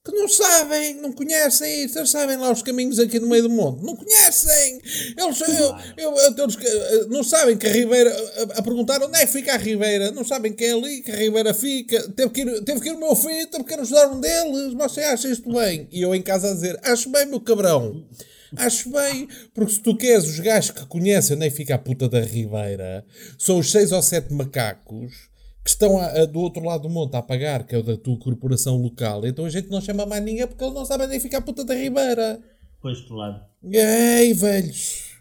[0.06, 3.50] que não sabem, não conhecem isso, eles sabem lá os caminhos aqui no meio do
[3.50, 4.80] monte, não conhecem,
[5.18, 9.26] eles eu, eu, eles, eh, não sabem que a Ribeira, a, a, perguntar onde é
[9.26, 12.42] que fica a Ribeira, não sabem que é ali que a Ribeira fica, teve que
[12.42, 15.28] ir, teve que ir o meu filho, teve que ir ajudar um deles, você acha
[15.28, 15.88] isto bem?
[15.92, 18.06] E eu em casa a dizer, acho bem meu cabrão,
[18.58, 21.80] acho bem, porque se tu queres os gajos que conhecem onde é que fica a
[21.80, 23.04] puta da Ribeira,
[23.40, 25.34] são os seis ou sete macacos,
[25.66, 27.98] que estão a, a, do outro lado do monte a pagar, que é o da
[27.98, 29.26] tua corporação local.
[29.26, 31.74] Então a gente não chama mais ninguém porque eles não sabem nem ficar puta da
[31.74, 32.40] Ribeira.
[32.80, 33.42] Pois, claro.
[33.64, 35.16] Ei, velhos.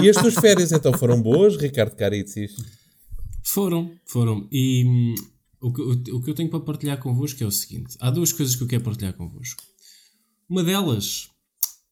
[0.00, 2.54] e as tuas férias então foram boas, Ricardo Caritzis?
[3.42, 4.48] Foram, foram.
[4.52, 5.14] E hum,
[5.60, 8.32] o, que, o, o, que eu tenho para partilhar convosco é o seguinte: há duas
[8.32, 9.64] coisas que eu quero partilhar convosco.
[10.48, 11.28] Uma delas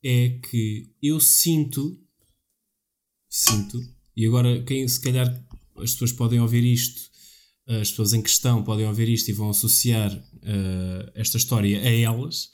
[0.05, 2.01] é que eu sinto,
[3.29, 3.81] sinto,
[4.17, 5.45] e agora quem se calhar
[5.83, 7.11] as pessoas podem ouvir isto,
[7.67, 12.51] as pessoas em questão podem ouvir isto e vão associar uh, esta história a elas,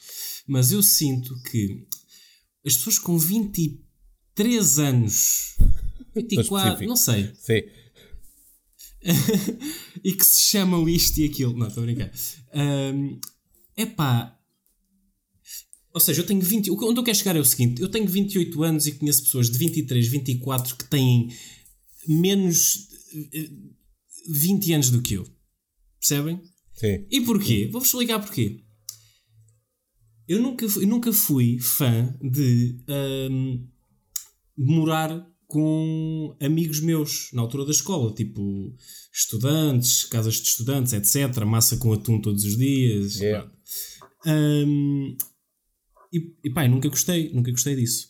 [0.46, 1.86] mas eu sinto que
[2.64, 5.56] as pessoas com 23 anos,
[6.14, 7.32] 24, não sei.
[7.34, 7.62] Sim.
[10.02, 11.56] e que se chamam isto e aquilo.
[11.56, 12.10] Não, estou a brincar.
[13.76, 14.36] É um, pá.
[15.94, 16.70] Ou seja, eu tenho 20.
[16.72, 19.56] Onde eu quero chegar é o seguinte: eu tenho 28 anos e conheço pessoas de
[19.58, 21.28] 23, 24 que têm
[22.08, 22.88] menos
[24.29, 25.26] 20 anos do que eu.
[25.98, 26.40] Percebem?
[26.74, 27.07] Sim.
[27.11, 27.68] E porquê?
[27.70, 28.62] Vou-vos explicar porquê.
[30.29, 32.83] Eu nunca, eu nunca fui fã de
[33.31, 33.66] um,
[34.57, 38.74] morar com amigos meus na altura da escola, tipo
[39.12, 41.44] estudantes, casas de estudantes, etc.
[41.44, 43.16] Massa com atum todos os dias.
[43.16, 43.50] Yeah.
[44.26, 45.16] Um,
[46.12, 48.09] e, e pai, nunca gostei, nunca gostei disso.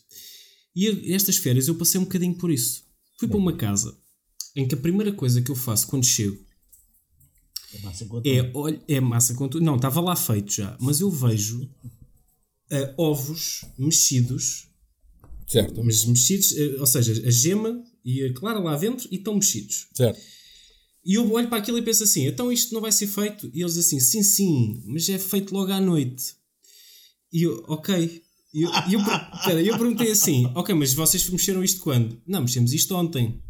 [0.75, 2.83] E estas férias eu passei um bocadinho por isso.
[3.19, 3.95] Fui para uma casa
[4.57, 6.45] em que a primeira coisa que eu faço quando chego
[7.73, 8.29] é massa com atum.
[8.29, 9.59] É, olha, é massa com atum.
[9.59, 14.67] Não, estava lá feito já, mas eu vejo uh, ovos mexidos
[15.47, 15.81] Certo.
[15.81, 19.87] Mas mexidos, eh, ou seja, a gema e a clara lá dentro e estão mexidos.
[19.93, 20.19] Certo.
[21.05, 23.49] E eu olho para aquilo e penso assim: então isto não vai ser feito?
[23.53, 26.35] E eles dizem assim: sim, sim, mas é feito logo à noite.
[27.31, 28.21] E eu, ok.
[28.53, 28.99] E eu, eu,
[29.45, 32.21] pera, eu perguntei assim: ok, mas vocês mexeram isto quando?
[32.27, 33.41] Não, mexemos isto ontem.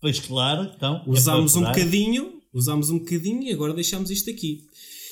[0.00, 1.02] Pois claro, então.
[1.06, 4.66] É usámos é um bocadinho, usámos um bocadinho e agora deixámos isto aqui.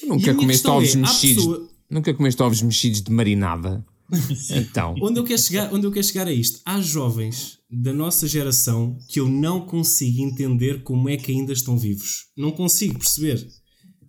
[0.07, 1.45] Nunca comeste ovos é, mexidos.
[1.45, 1.69] Pessoa...
[1.91, 3.85] Nunca comeste ovos mexidos de marinada.
[4.51, 4.95] Então.
[5.03, 6.61] onde, eu quero chegar, onde eu quero chegar a isto?
[6.65, 11.77] Há jovens da nossa geração que eu não consigo entender como é que ainda estão
[11.77, 12.27] vivos.
[12.37, 13.47] Não consigo perceber.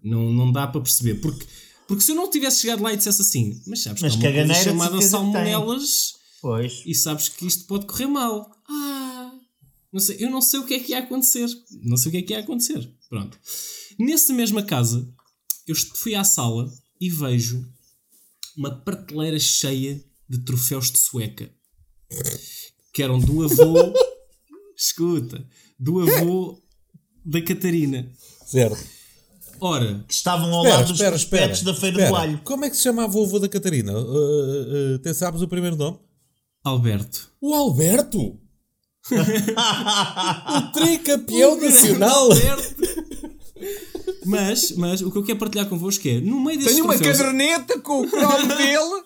[0.02, 1.16] Não, não dá para perceber.
[1.16, 1.46] Porque,
[1.88, 4.30] porque se eu não tivesse chegado lá e dissesse assim, mas sabes mas que há
[4.30, 6.82] uma coisa chamada salmonelas pois.
[6.86, 8.50] e sabes que isto pode correr mal.
[8.70, 9.09] Ah,
[9.92, 11.48] não sei, eu não sei o que é que ia acontecer.
[11.84, 12.90] Não sei o que é que ia acontecer.
[13.10, 13.40] Pronto.
[14.00, 15.08] Nessa mesma casa,
[15.68, 17.68] eu fui à sala e vejo
[18.58, 21.52] uma prateleira cheia de troféus de sueca.
[22.94, 23.94] Que eram do avô.
[24.80, 25.46] escuta,
[25.78, 26.62] do avô
[27.26, 28.10] da Catarina.
[28.46, 28.80] Certo.
[29.60, 32.10] Ora, que estavam ao espera, lado espera, dos prospectos da Feira espera.
[32.10, 32.42] do Alho.
[32.46, 33.92] Como é que se chamava o avô da Catarina?
[33.92, 36.00] Uh, uh, uh, sabes o primeiro nome?
[36.64, 37.30] Alberto.
[37.42, 38.40] O Alberto?
[39.12, 42.30] O tricampeão nacional!
[44.26, 47.80] Mas, mas o que eu quero partilhar convosco é, no meio desse Tenho uma caderneta
[47.80, 49.04] com o cromo dele.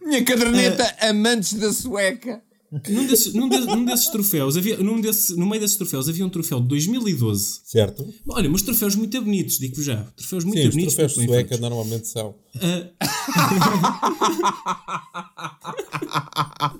[0.00, 2.42] Minha caderneta uh, Amantes da Sueca.
[2.88, 6.24] Num desses, num, de, num desses troféus, havia, num desse, no meio desses troféus havia
[6.24, 7.62] um troféu de 2012.
[7.64, 8.06] Certo.
[8.28, 10.04] Olha, mas troféus muito bonitos, digo já.
[10.16, 10.92] Troféus muito Sim, bonitos.
[10.92, 12.36] Os troféus de sueca normalmente são.
[12.54, 12.90] Uh...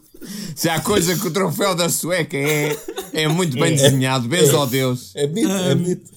[0.55, 2.77] Se há coisa que o troféu da sueca é,
[3.13, 5.13] é muito bem é, desenhado, benzo é, ao Deus.
[5.17, 6.11] É mito, é mito.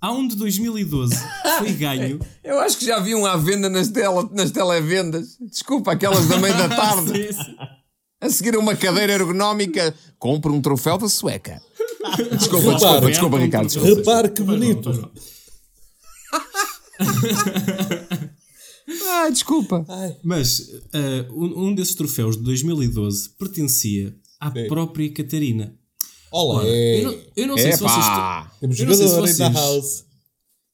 [0.00, 1.16] Há um de 2012
[1.58, 2.20] foi ganho.
[2.44, 5.36] Eu acho que já vi um à venda nas, tele, nas televendas.
[5.40, 7.10] Desculpa, aquelas da meia da tarde.
[7.10, 7.56] sim, sim.
[8.24, 11.60] A seguir a uma cadeira ergonómica, compre um troféu da sueca.
[12.38, 13.66] Desculpa, Repare, desculpa, desculpa, Ricardo.
[13.66, 13.94] Desculpa.
[13.96, 14.90] Repare que bonito.
[19.10, 19.84] ah, desculpa.
[19.86, 20.16] Ai.
[20.24, 24.68] Mas uh, um, desses troféus de 2012 pertencia à Sim.
[24.68, 25.78] própria Catarina.
[26.32, 27.76] Olá, eu, não, eu não sei Epa.
[27.76, 28.06] se vocês.
[28.58, 28.78] Temos
[29.36, 30.06] da house.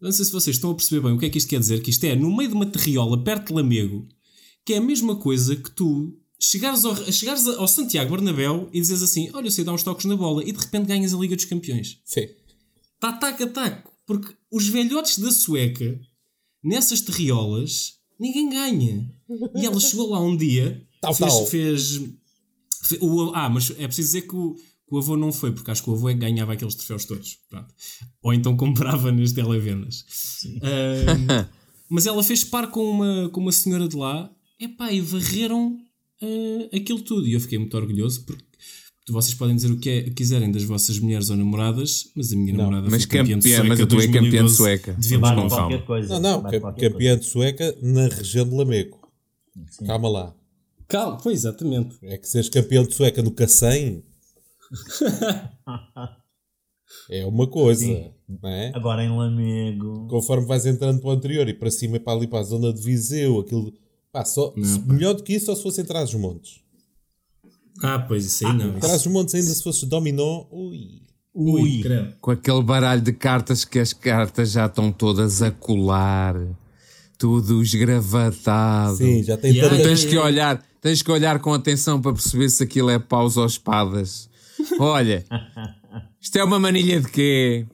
[0.01, 1.83] Não sei se vocês estão a perceber bem o que é que isto quer dizer.
[1.83, 4.07] Que isto é no meio de uma terriola perto de Lamego,
[4.65, 9.03] que é a mesma coisa que tu chegares ao, chegares ao Santiago Bernabéu e dizes
[9.03, 11.37] assim: Olha, eu sei dar uns toques na bola e de repente ganhas a Liga
[11.37, 12.01] dos Campeões.
[12.05, 12.27] Sim.
[12.95, 13.93] Está taco a taco.
[14.07, 16.01] Porque os velhotes da Sueca,
[16.65, 19.09] nessas terriolas, ninguém ganha.
[19.55, 21.31] E ela chegou lá um dia, tal, fez.
[21.31, 21.47] Tal.
[21.47, 22.03] fez,
[22.85, 25.71] fez o, ah, mas é preciso dizer que o, que o avô não foi, porque
[25.71, 27.39] acho que o avô é que ganhava aqueles troféus todos.
[27.49, 27.73] Pronto.
[28.23, 30.05] Ou então comprava nas televendas.
[30.57, 31.49] Uh,
[31.89, 35.79] mas ela fez par com uma, com uma senhora de lá, epá, e varreram
[36.23, 37.27] uh, aquilo tudo.
[37.27, 38.45] E eu fiquei muito orgulhoso porque
[39.09, 42.53] vocês podem dizer o que é, quiserem das vossas mulheres ou namoradas, mas a minha
[42.53, 43.69] não, namorada mas foi campeã de sueca.
[43.69, 44.93] Mas a tua é campeã de sueca.
[44.93, 45.79] Devíamos com calma.
[45.83, 49.01] Coisa, não, não, campeã de sueca na região de Lamego.
[49.71, 49.87] Sim.
[49.87, 50.35] Calma lá.
[50.89, 51.97] Calma, foi exatamente.
[52.03, 54.05] É que seres campeão de sueca no Cacém
[57.11, 57.87] é uma coisa.
[58.29, 58.73] Não é?
[58.75, 60.07] Agora em Lamego.
[60.09, 62.73] Conforme vais entrando para o anterior e para cima e para ali para a zona
[62.73, 63.73] de Viseu, aquilo
[64.13, 66.61] Pá, só, não, melhor do que isso só se fosse em trás dos montes.
[67.83, 68.81] Ah, pois isso aí ah, não.
[68.81, 71.03] Trás dos montes ainda se fosse dominó, ui.
[71.33, 76.35] Ui, ui com aquele baralho de cartas que as cartas já estão todas a colar,
[77.17, 78.97] tudo esgravatado.
[78.97, 82.65] Sim, já tem yeah, tens que olhar, tens que olhar com atenção para perceber se
[82.65, 84.29] aquilo é paus ou espadas.
[84.81, 85.25] Olha,
[86.21, 87.65] isto é uma manilha de quê?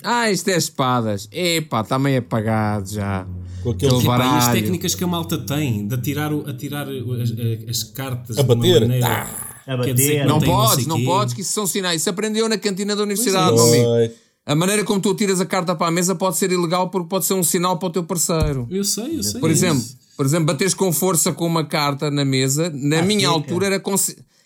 [0.00, 1.28] Ah, isto é espadas.
[1.32, 3.26] Epá, está meio apagado já
[3.66, 4.36] com aquele que, baralho.
[4.36, 8.82] as técnicas que a malta tem de atirar, atirar as, as cartas a bater.
[8.82, 9.62] Maneira, tá.
[9.66, 10.24] a bater.
[10.24, 12.00] Não, não podes, não, não podes, que isso são sinais.
[12.00, 14.14] Isso aprendeu na cantina da universidade, meu amigo.
[14.44, 17.24] A maneira como tu atiras a carta para a mesa pode ser ilegal porque pode
[17.24, 18.68] ser um sinal para o teu parceiro.
[18.70, 19.40] Eu sei, eu sei.
[19.40, 19.84] Por exemplo,
[20.16, 23.82] por exemplo, bateres com força com uma carta na mesa, na ah, minha altura era,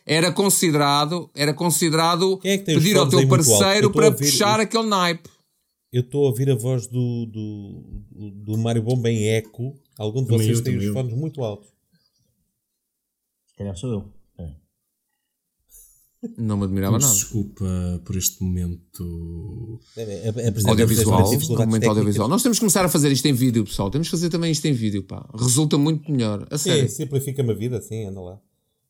[0.06, 5.28] era considerado, era considerado é pedir ao teu parceiro para puxar aquele naipe
[5.92, 9.76] eu estou a ouvir a voz do, do, do Mário Bomba em eco.
[9.98, 11.68] Algum de vocês tem os fones muito altos.
[13.46, 14.12] Se calhar sou eu.
[14.38, 14.54] É.
[16.38, 17.12] Não me admirava nada.
[17.12, 17.64] Desculpa
[18.04, 19.80] por este momento.
[19.96, 21.28] É, é, é audiovisual.
[21.66, 22.28] Momento audiovisual.
[22.28, 23.90] Nós temos que começar a fazer isto em vídeo, pessoal.
[23.90, 25.28] Temos que fazer também isto em vídeo, pá.
[25.36, 26.46] Resulta muito melhor.
[26.50, 26.88] A sim, sério.
[26.88, 28.40] simplifica-me a vida, sim, anda lá.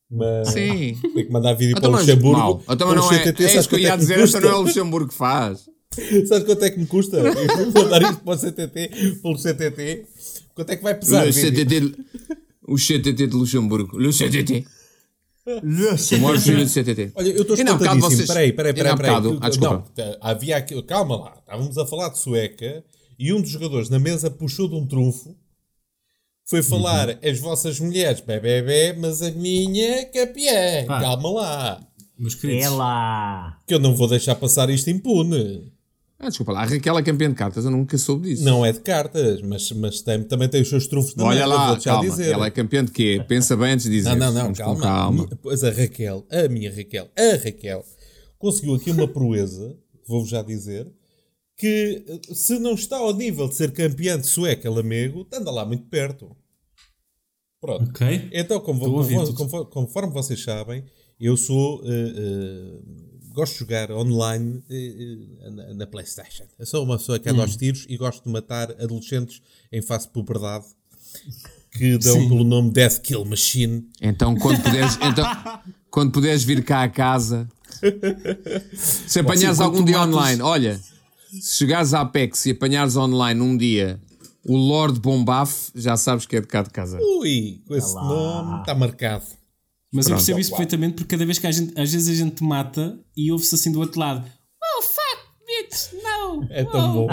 [0.09, 0.95] Mas sim.
[1.01, 2.63] tem que mandar vídeo então, para o Luxemburgo.
[2.69, 5.15] Então, não é, é isso que eu ia dizer, então não é o Luxemburgo que
[5.15, 5.67] faz.
[6.25, 7.21] Sabe quanto é que me custa?
[7.75, 10.05] mandar isto para o CTT, pelo CTT.
[10.55, 11.27] Quanto é que vai pesar?
[11.27, 11.95] O CTT,
[12.67, 13.97] o CTT de Luxemburgo.
[13.97, 14.65] O CTT.
[15.45, 17.11] O maior filho do CTT.
[17.15, 18.11] Olha, eu estou espantadíssimo.
[18.11, 18.27] Vocês...
[18.27, 18.95] Peraí, peraí, peraí.
[18.95, 19.37] peraí.
[19.41, 19.85] Ah, desculpa.
[19.97, 20.81] Não, havia aqui...
[20.83, 21.37] Calma lá.
[21.39, 22.83] Estávamos a falar de sueca
[23.19, 25.35] e um dos jogadores na mesa puxou de um trunfo
[26.51, 27.15] foi falar uhum.
[27.23, 30.85] as vossas mulheres bebê, mas a minha campeã.
[30.85, 30.99] Pá.
[30.99, 31.87] Calma lá.
[32.19, 33.57] Mas queridos, é lá.
[33.65, 35.71] Que eu não vou deixar passar isto impune.
[36.23, 38.43] Ah, desculpa lá, a Raquel é campeã de cartas, eu nunca soube disso.
[38.43, 41.79] Não é de cartas, mas, mas tem, também tem os seus trunfos de Olha lá,
[41.79, 42.31] calma, dizer.
[42.31, 43.25] ela é campeã de quê?
[43.27, 44.15] Pensa bem antes de dizer.
[44.15, 44.81] Não, não, não, calma.
[44.81, 45.29] calma.
[45.41, 47.83] Pois a Raquel, a minha Raquel, a Raquel,
[48.37, 49.75] conseguiu aqui uma proeza,
[50.07, 50.93] vou-vos já dizer,
[51.57, 55.85] que se não está ao nível de ser campeã de sueca lamego, anda lá muito
[55.85, 56.35] perto.
[57.59, 57.89] Pronto.
[57.89, 58.29] Ok.
[58.31, 60.83] Então, como, conforme, conforme, conforme, vocês sabem,
[61.19, 61.81] eu sou...
[61.81, 66.45] Uh, uh, gosto de jogar online uh, na, na, Playstation.
[66.59, 67.43] Eu sou uma pessoa que anda hum.
[67.43, 69.41] aos tiros e gosto de matar adolescentes
[69.71, 70.65] em face de puberdade
[71.71, 72.29] que dão Sim.
[72.29, 73.87] pelo nome Death Kill Machine.
[74.01, 75.25] Então, quando puderes, então,
[75.89, 77.47] quando puderes vir cá a casa,
[78.73, 80.13] se apanhares algum dia matas...
[80.15, 80.81] online, olha,
[81.31, 83.99] se chegares à Apex e apanhares online um dia
[84.43, 86.99] o Lord Bombaf, já sabes que é de cá de casa.
[86.99, 89.25] Ui, com esse nome está marcado.
[89.91, 90.13] Mas Pronto.
[90.13, 92.97] eu percebo isso perfeitamente porque cada vez que a gente, às vezes a gente mata
[93.15, 94.25] e ouve-se assim do outro lado:
[94.63, 96.47] Oh fuck, bitch, no!
[96.49, 97.07] É tão bom.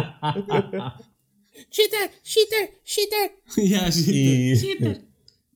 [1.70, 3.32] cheater, cheater, cheater!
[3.58, 4.56] yeah, e...
[4.56, 5.08] cheater.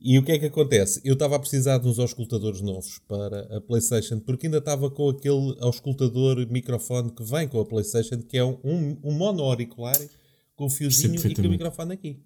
[0.05, 1.01] E o que é que acontece?
[1.05, 5.09] Eu estava a precisar de uns auscultadores novos para a PlayStation, porque ainda estava com
[5.09, 9.97] aquele auscultador microfone que vem com a PlayStation, que é um, um mono auricular
[10.57, 12.21] com o fiozinho e com o microfone aqui.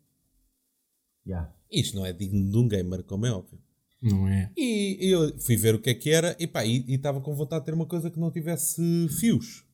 [1.27, 1.53] Yeah.
[1.71, 3.61] Isto não é digno de um gamer, como é óbvio.
[4.07, 4.51] Não é?
[4.57, 7.63] E eu fui ver o que é que era e pá, e estava com vontade
[7.63, 8.81] de ter uma coisa que não tivesse
[9.19, 9.65] fios.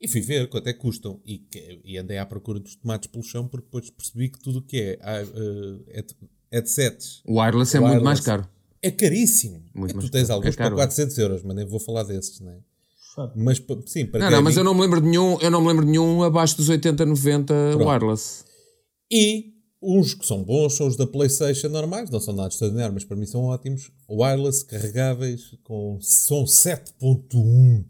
[0.00, 1.20] E fui ver quanto é que custam.
[1.24, 1.46] E,
[1.84, 4.98] e andei à procura dos tomates pelo chão porque depois percebi que tudo o que
[4.98, 7.22] é uh, headsets.
[7.26, 8.48] O wireless é wireless muito mais caro.
[8.82, 9.62] É caríssimo.
[9.74, 12.50] Muito é, tu tens alguns é para 400 euros, mas nem vou falar desses, não
[12.50, 12.58] é?
[13.36, 15.68] Mas sim, para Não, não, mas eu não me lembro de nenhum, eu não me
[15.68, 17.88] lembro de nenhum abaixo dos 80, 90 Pronto.
[17.88, 18.44] wireless.
[19.10, 19.49] E
[19.82, 23.16] uns que são bons são os da PlayStation normais, não são nada extraordinário, mas para
[23.16, 23.90] mim são ótimos.
[24.08, 27.84] Wireless, carregáveis, com som 7.1.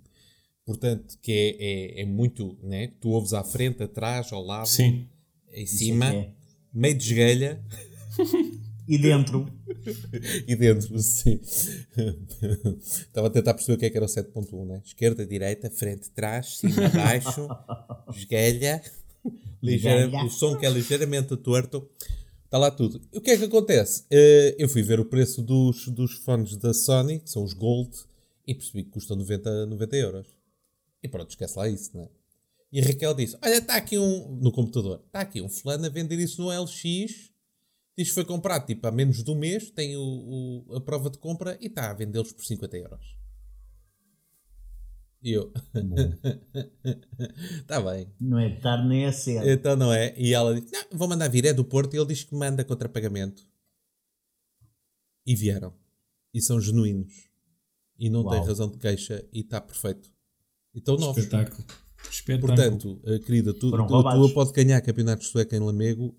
[0.64, 2.92] Portanto, que é, é, é, muito, né?
[3.00, 5.08] Tu ouves à frente, atrás, ao lado, Sim.
[5.52, 6.30] em cima, é.
[6.72, 7.04] meio de
[8.86, 9.48] e dentro.
[10.46, 11.40] e dentro, sim.
[12.80, 14.82] Estava a tentar perceber o que é que era o 7.1, né?
[14.84, 17.48] Esquerda, direita, frente, trás, cima, baixo,
[18.16, 18.82] esguelha
[19.62, 21.88] ligeira, o som que é ligeiramente torto.
[22.44, 23.00] Está lá tudo.
[23.12, 24.02] E o que é que acontece?
[24.12, 27.96] Uh, eu fui ver o preço dos, dos fones da Sony, que são os Gold,
[28.44, 30.26] e percebi que custam 90, 90 euros.
[31.00, 32.08] E pronto, esquece lá isso, não é?
[32.72, 34.36] E a Raquel disse: Olha, está aqui um.
[34.40, 37.30] No computador, está aqui um fulano a vender isso no LX.
[37.96, 41.10] Diz que foi comprado tipo há menos de um mês, tem o, o a prova
[41.10, 43.19] de compra e está a vendê-los por 50 euros.
[45.22, 45.52] E eu.
[47.60, 48.08] Está bem.
[48.18, 49.48] Não é tarde nem é cedo.
[49.48, 50.14] Então não é.
[50.16, 51.94] E ela disse: Não, vou mandar vir, é do Porto.
[51.94, 53.46] E ele diz que manda contra pagamento.
[55.26, 55.74] E vieram.
[56.32, 57.28] E são genuínos.
[57.98, 58.30] E não Uau.
[58.30, 59.22] tem razão de queixa.
[59.32, 60.10] E está perfeito.
[60.74, 61.22] E estão novos.
[61.22, 61.64] Espetáculo.
[62.10, 62.56] Espetáculo.
[62.56, 66.16] Portanto, eh, querida, tu, tu, a tua pode ganhar campeonatos sueca em Lamego.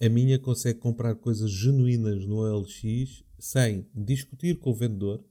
[0.00, 5.22] A minha consegue comprar coisas genuínas no OLX sem discutir com o vendedor,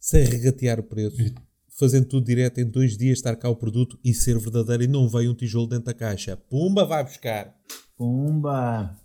[0.00, 1.16] sem regatear o preço
[1.78, 5.08] fazendo tudo direto em dois dias, estar cá o produto e ser verdadeiro e não
[5.08, 6.36] veio um tijolo dentro da caixa.
[6.36, 7.54] Pumba, vai buscar.
[7.96, 8.96] Pumba.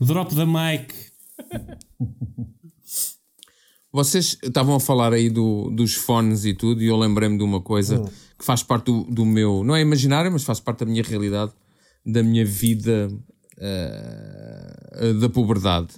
[0.00, 0.94] Drop da Mike.
[3.92, 7.60] Vocês estavam a falar aí do, dos fones e tudo, e eu lembrei-me de uma
[7.60, 8.08] coisa hum.
[8.36, 11.52] que faz parte do, do, meu, não é imaginário, mas faz parte da minha realidade,
[12.04, 13.08] da minha vida
[13.56, 15.94] uh, da puberdade.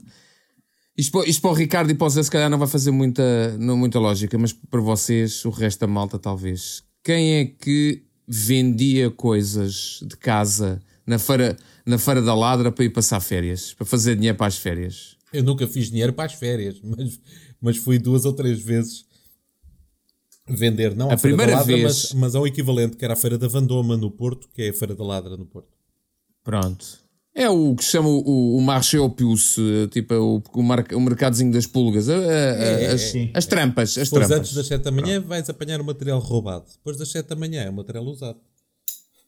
[0.97, 3.57] Isto, isto para o Ricardo e para o Zé, se calhar não vai fazer muita,
[3.59, 6.83] não, muita lógica, mas para vocês, o resto da malta, talvez.
[7.05, 12.91] Quem é que vendia coisas de casa na feira, na feira da Ladra para ir
[12.91, 13.75] passar férias?
[13.75, 15.17] Para fazer dinheiro para as férias?
[15.33, 17.21] Eu nunca fiz dinheiro para as férias, mas,
[17.61, 19.05] mas fui duas ou três vezes
[20.49, 21.83] vender, não a Feira da Ladra, vez...
[21.83, 24.73] mas, mas ao equivalente, que era a Feira da Vandoma no Porto, que é a
[24.73, 25.77] Feira da Ladra no Porto.
[26.43, 27.06] Pronto.
[27.39, 29.57] É o que se chama o, o marché opius,
[29.91, 33.99] tipo o, o, mar, o mercadozinho das pulgas, a, a, é, as, é, as trampas.
[33.99, 34.39] As Depois trampas.
[34.39, 36.65] antes das 7 da manhã vais apanhar o material roubado.
[36.73, 38.39] Depois das 7 da manhã é o material usado.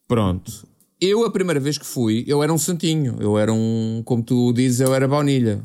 [0.08, 0.66] Pronto.
[0.98, 3.18] Eu, a primeira vez que fui, eu era um santinho.
[3.20, 5.60] Eu era um, como tu dizes, eu era baunilha.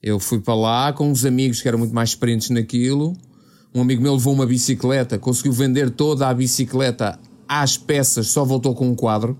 [0.00, 3.16] Eu fui para lá com uns amigos que eram muito mais experientes naquilo.
[3.74, 7.18] Um amigo meu levou uma bicicleta, conseguiu vender toda a bicicleta
[7.48, 9.36] às peças, só voltou com um quadro.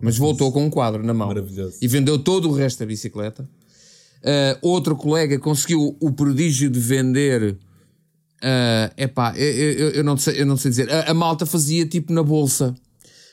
[0.00, 1.28] Mas voltou com um quadro na mão.
[1.28, 1.78] Maravilhoso.
[1.80, 3.48] E vendeu todo o resto da bicicleta.
[4.18, 7.56] Uh, outro colega conseguiu o prodígio de vender.
[8.42, 10.90] Uh, epá, eu, eu, eu, não sei, eu não sei dizer.
[10.92, 12.74] A, a, malta fazia tipo na bolsa.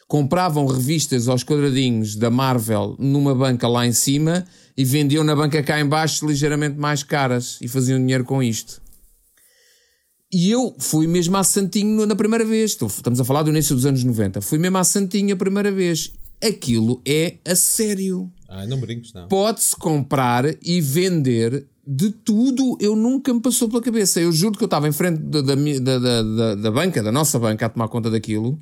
[0.08, 4.45] Compravam revistas aos quadradinhos da Marvel numa banca lá em cima
[4.78, 8.80] e vendiam na banca cá em baixo ligeiramente mais caras e faziam dinheiro com isto.
[10.32, 12.78] E eu fui mesmo a Santinho na primeira vez.
[12.80, 14.41] Estamos a falar do início dos anos 90.
[14.41, 16.12] Fui mesmo a Santinho a primeira vez
[16.43, 18.31] aquilo é a sério.
[18.47, 19.27] Ah, não brinques, não.
[19.27, 22.77] Pode-se comprar e vender de tudo.
[22.79, 24.19] Eu nunca me passou pela cabeça.
[24.19, 27.38] Eu juro que eu estava em frente da, da, da, da, da banca, da nossa
[27.39, 28.59] banca, a tomar conta daquilo.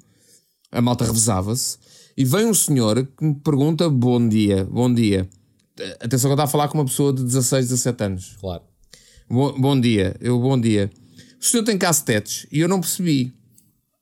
[0.72, 1.78] A malta revezava-se.
[2.16, 5.28] E vem um senhor que me pergunta: Bom dia, bom dia.
[6.00, 8.38] Atenção que eu estava a falar com uma pessoa de 16, 17 anos.
[8.40, 8.64] Claro.
[9.30, 10.92] Bom, bom dia, eu bom dia.
[11.42, 12.46] O senhor tem cassetes?
[12.52, 13.34] E eu não percebi.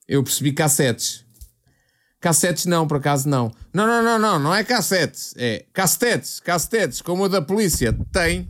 [0.07, 1.23] Eu percebi cassetes.
[2.21, 3.51] Cassetes não, por acaso não.
[3.73, 5.33] Não, não, não, não, não é cassetes.
[5.35, 7.97] É castetes, castetes, como o da polícia.
[8.13, 8.47] Tem.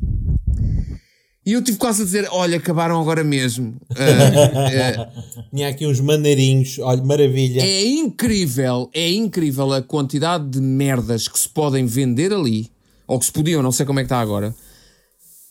[1.45, 3.77] E eu tive quase a dizer: olha, acabaram agora mesmo.
[3.91, 7.61] Uh, uh, Tinha aqui uns maneirinhos, olha, maravilha.
[7.61, 12.69] É incrível, é incrível a quantidade de merdas que se podem vender ali,
[13.07, 14.53] ou que se podiam, não sei como é que está agora.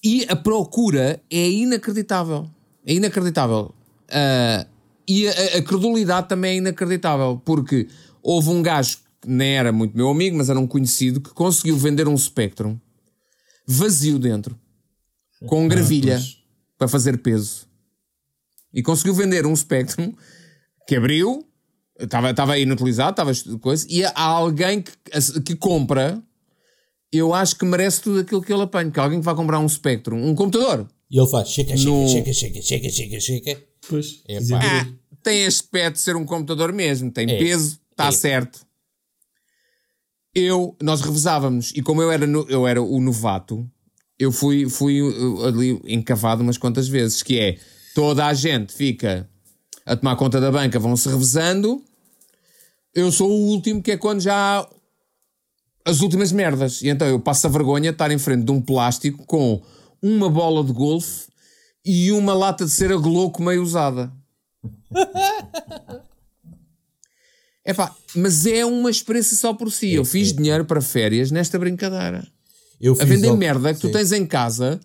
[0.04, 2.48] E a procura é inacreditável.
[2.86, 3.74] É inacreditável.
[4.10, 4.68] Uh,
[5.08, 7.88] e a, a credulidade também é inacreditável, porque
[8.22, 11.76] Houve um gajo que nem era muito meu amigo, mas era um conhecido, que conseguiu
[11.76, 12.78] vender um Spectrum
[13.66, 14.58] vazio dentro,
[15.46, 16.22] com gravilha ah,
[16.76, 17.68] para fazer peso.
[18.72, 20.12] E conseguiu vender um Spectrum
[20.88, 21.46] que abriu,
[21.98, 26.20] estava, estava inutilizado, estava coisa, e há alguém que, que compra,
[27.12, 28.90] eu acho que merece tudo aquilo que ele apanha.
[28.90, 30.88] Que alguém que vai comprar um Spectrum, um computador.
[31.10, 32.08] E ele faz checa, checa, no...
[32.08, 33.62] checa, checa, checa, checa, checa.
[33.88, 34.22] Pois.
[34.28, 34.86] É, ah,
[35.22, 37.38] tem aspecto de ser um computador mesmo, tem é.
[37.38, 38.66] peso, Está certo.
[40.34, 43.68] Eu, nós revezávamos, e como eu era, no, eu era o novato,
[44.18, 47.58] eu fui, fui uh, ali encavado umas quantas vezes, que é,
[47.94, 49.28] toda a gente fica
[49.84, 51.82] a tomar conta da banca, vão-se revezando,
[52.94, 54.68] eu sou o último, que é quando já há
[55.84, 56.82] as últimas merdas.
[56.82, 59.62] E então eu passo a vergonha de estar em frente de um plástico com
[60.02, 61.28] uma bola de golfe
[61.84, 64.12] e uma lata de cera Gloco meio usada.
[68.14, 69.92] Mas é uma experiência só por si.
[69.92, 72.26] É, eu fiz é, dinheiro para férias nesta brincadeira.
[72.80, 73.88] Eu a vender merda que sim.
[73.88, 74.80] tu tens em casa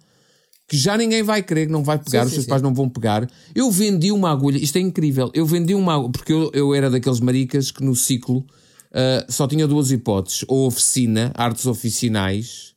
[0.68, 2.90] que já ninguém vai querer, que não vai pegar, sim, os seus pais não vão
[2.90, 3.30] pegar.
[3.54, 5.32] Eu vendi uma agulha, isto é incrível.
[5.34, 9.48] Eu vendi uma agulha, porque eu, eu era daqueles maricas que no ciclo uh, só
[9.48, 12.74] tinha duas hipóteses: ou oficina, artes oficinais,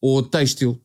[0.00, 0.78] ou têxtil.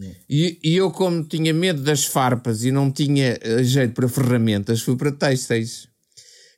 [0.00, 0.14] É.
[0.30, 4.80] E, e, eu, como tinha medo das farpas e não tinha ah, jeito para ferramentas,
[4.80, 5.88] fui para têxteis.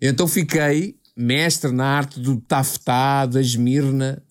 [0.00, 4.22] Então fiquei mestre na arte do tafetá, da esmirna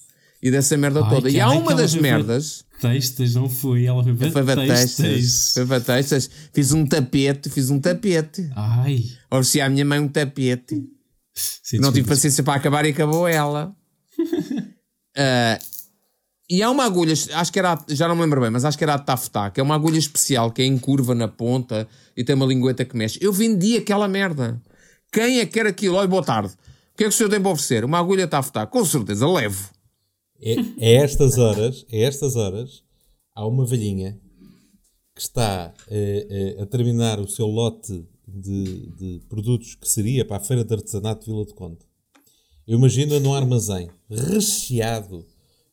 [0.41, 1.29] e dessa merda Ai, toda.
[1.29, 2.65] E há uma das merdas.
[2.79, 3.85] Textas, não foi?
[3.85, 5.51] Ela foi para, textas.
[5.53, 6.29] Foi para textas.
[6.53, 8.49] Fiz um tapete, fiz um tapete.
[8.55, 9.03] Ai.
[9.29, 10.81] Ofereci à minha mãe um tapete.
[11.35, 13.75] Sim, não tive paciência para acabar e acabou ela.
[14.17, 15.59] uh,
[16.49, 18.83] e há uma agulha, acho que era, já não me lembro bem, mas acho que
[18.83, 22.23] era a tafetá, que é uma agulha especial que é em curva na ponta e
[22.23, 23.19] tem uma lingueta que mexe.
[23.21, 24.61] Eu vendi aquela merda.
[25.11, 25.95] Quem é que quer aquilo?
[25.95, 26.53] Olha, boa tarde
[26.99, 27.85] que é que o senhor tem para oferecer?
[27.85, 28.67] Uma agulha tafetá?
[28.67, 29.69] Com certeza, levo.
[30.41, 32.83] É, é estas horas, é estas horas,
[33.33, 34.19] há uma velhinha
[35.15, 40.37] que está eh, eh, a terminar o seu lote de, de, produtos que seria para
[40.37, 41.79] a Feira de Artesanato de Vila de Conde.
[42.67, 45.25] Eu imagino num armazém recheado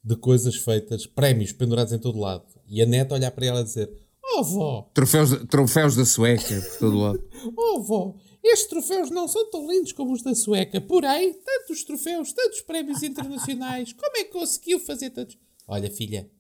[0.03, 2.45] de coisas feitas, prémios pendurados em todo lado.
[2.69, 3.91] E a neta olhar para ela e dizer:
[4.23, 4.91] Oh, vó!
[4.95, 7.23] Troféus, troféus da sueca por todo lado.
[7.57, 8.15] oh, vó!
[8.49, 13.03] Estes troféus não são tão lindos como os da Sueca, porém, tantos troféus, tantos prémios
[13.03, 15.37] internacionais, como é que conseguiu fazer tantos?
[15.67, 16.31] Olha, filha,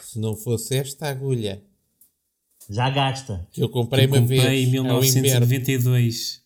[0.00, 1.62] se não fosse esta agulha.
[2.68, 3.46] Já gasta.
[3.52, 4.42] Que eu comprei uma vez.
[4.42, 6.42] em 1992.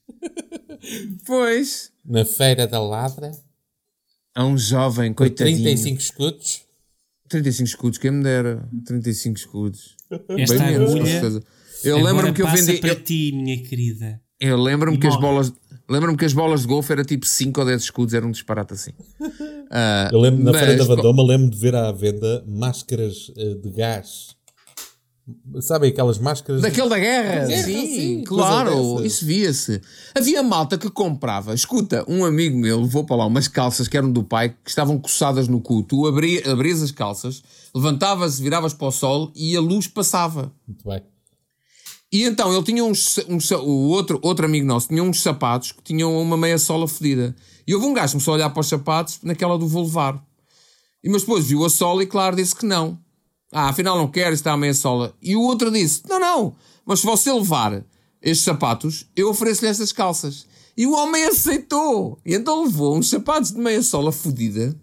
[1.25, 1.93] pois.
[2.05, 3.31] Na Feira da Ladra.
[4.35, 5.63] A um jovem, coitadinho.
[5.63, 6.63] 35 escudos.
[7.29, 8.69] 35 escudos, quem me dera.
[8.85, 9.97] 35 escudos.
[10.37, 11.03] Esta Bem agulha.
[11.03, 11.43] Menos,
[11.85, 12.79] eu lembro-me que eu vendi.
[12.79, 14.21] para ti, minha querida.
[14.41, 15.53] Eu lembro-me que as bolas.
[15.91, 18.75] Lembro-me que as bolas de golfe era tipo 5 ou 10 escudos, era um disparate
[18.75, 18.91] assim.
[19.21, 23.55] Uh, eu lembro, na mas, Feira da Vandoma, lembro de ver à venda máscaras uh,
[23.55, 24.37] de gás.
[25.61, 26.63] Sabem aquelas máscaras?
[26.63, 29.81] Daquele da guerra, sim, sim, claro, isso via-se.
[30.15, 31.53] Havia malta que comprava.
[31.55, 34.99] Escuta, um amigo meu levou para lá umas calças que eram do pai, que estavam
[34.99, 35.83] coçadas no cu.
[35.83, 37.43] Tu abri, abrias as calças,
[37.75, 40.51] levantavas, viravas para o sol e a luz passava.
[40.67, 41.03] Muito bem.
[42.11, 43.19] E então ele tinha uns,
[43.53, 47.37] o outro, outro amigo nosso tinha uns sapatos que tinham uma meia sola fedida.
[47.67, 50.23] E houve um gajo que começou a olhar para os sapatos naquela do vou levar.
[51.05, 52.99] E mas depois viu a sola e claro disse que não.
[53.53, 55.15] Ah, afinal não quero, está a meia sola.
[55.23, 57.85] E o outro disse: Não, não, mas se você levar
[58.23, 60.47] estes sapatos, eu ofereço-lhe estas calças.
[60.77, 62.19] E o homem aceitou.
[62.25, 64.75] E então levou uns sapatos de meia sola fodida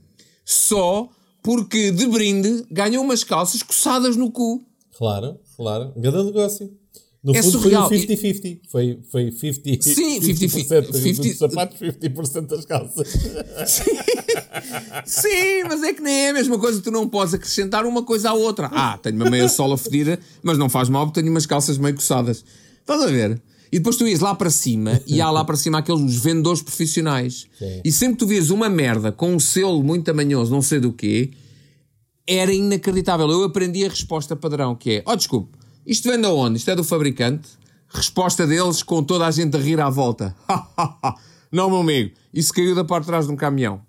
[0.46, 1.10] só
[1.42, 4.64] porque de brinde ganhou umas calças coçadas no cu.
[4.98, 5.94] Claro, claro.
[5.96, 6.85] Grande negócio.
[7.26, 7.88] No é fundo surreal.
[7.88, 8.60] foi um 50-50.
[8.70, 13.08] Foi, foi 50%, Sim, 50%, 50, dos sapatos, 50% das calças.
[13.66, 13.98] Sim.
[15.06, 16.80] Sim, mas é que nem é a mesma coisa.
[16.80, 18.70] Tu não podes acrescentar uma coisa à outra.
[18.72, 21.96] Ah, tenho uma meia sola fedida, mas não faz mal porque tenho umas calças meio
[21.96, 22.46] coçadas.
[22.82, 23.42] Estás a ver?
[23.72, 27.48] E depois tu ias lá para cima e há lá para cima aqueles vendedores profissionais.
[27.58, 27.82] Sim.
[27.84, 30.94] E sempre que tu vias uma merda com um selo muito tamanhoso, não sei do
[30.94, 31.32] quê,
[32.28, 33.28] era inacreditável.
[33.32, 36.58] Eu aprendi a resposta padrão que é: ó, oh, desculpe isto vem de onde?
[36.58, 37.50] Isto é do fabricante?
[37.88, 40.36] Resposta deles com toda a gente a rir à volta.
[41.52, 43.82] Não, meu amigo, isso caiu da parte de trás de um caminhão.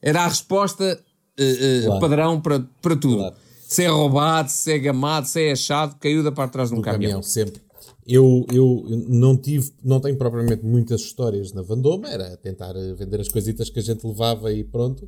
[0.00, 1.00] Era a resposta
[1.38, 2.00] uh, uh, claro.
[2.00, 3.18] padrão para, para tudo.
[3.18, 3.36] Claro.
[3.66, 6.74] Se é roubado, se é gamado, se é achado, caiu da parte de trás de
[6.76, 7.12] um caminhão.
[7.12, 7.22] caminhão.
[7.22, 7.62] Sempre.
[8.06, 13.20] Eu, eu não tive, não tenho propriamente muitas histórias na Vandoma, era tentar eh, vender
[13.20, 15.04] as coisitas que a gente levava e pronto.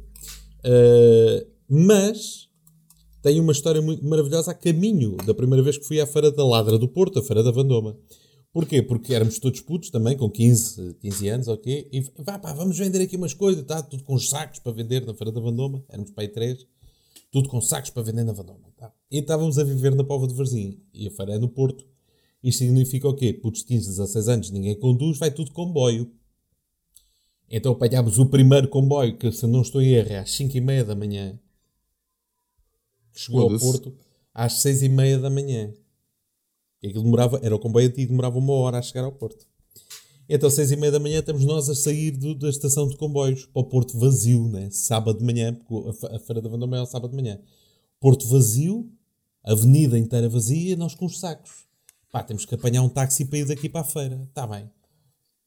[0.64, 2.48] Uh, mas
[3.24, 6.44] tenho uma história muito maravilhosa a caminho da primeira vez que fui à Feira da
[6.44, 7.96] Ladra do Porto, a Feira da Vandoma.
[8.52, 8.82] Porquê?
[8.82, 11.88] Porque éramos todos putos também, com 15, 15 anos, ok?
[11.90, 13.82] E vá pá, vamos vender aqui umas coisas, tá?
[13.82, 15.82] Tudo com sacos para vender na Feira da Vandoma.
[15.88, 16.66] Éramos aí três.
[17.32, 18.70] Tudo com sacos para vender na Vandoma.
[18.76, 18.92] Tá?
[19.10, 20.82] E estávamos a viver na Pova de Varzim.
[20.92, 21.82] E a feira é no Porto.
[22.42, 23.32] Isto significa o quê?
[23.32, 26.12] Putos de 15, 16 anos, ninguém conduz, vai tudo comboio.
[27.48, 30.60] Então apanhámos o primeiro comboio, que se não estou em erro, é às 5 e
[30.60, 31.40] meia da manhã
[33.14, 33.94] chegou ao Porto
[34.34, 35.72] às seis e meia da manhã.
[36.82, 39.46] E aquilo demorava, era o comboio antigo, demorava uma hora a chegar ao Porto.
[40.28, 43.46] Então, seis e meia da manhã, estamos nós a sair do, da estação de comboios
[43.46, 44.68] para o Porto vazio, né?
[44.70, 47.38] sábado de manhã, porque a, a Feira da Vendôme é o sábado de manhã.
[48.00, 48.90] Porto vazio,
[49.42, 51.64] avenida inteira vazia, nós com os sacos.
[52.10, 54.20] Pá, temos que apanhar um táxi para ir daqui para a feira.
[54.28, 54.70] Está bem.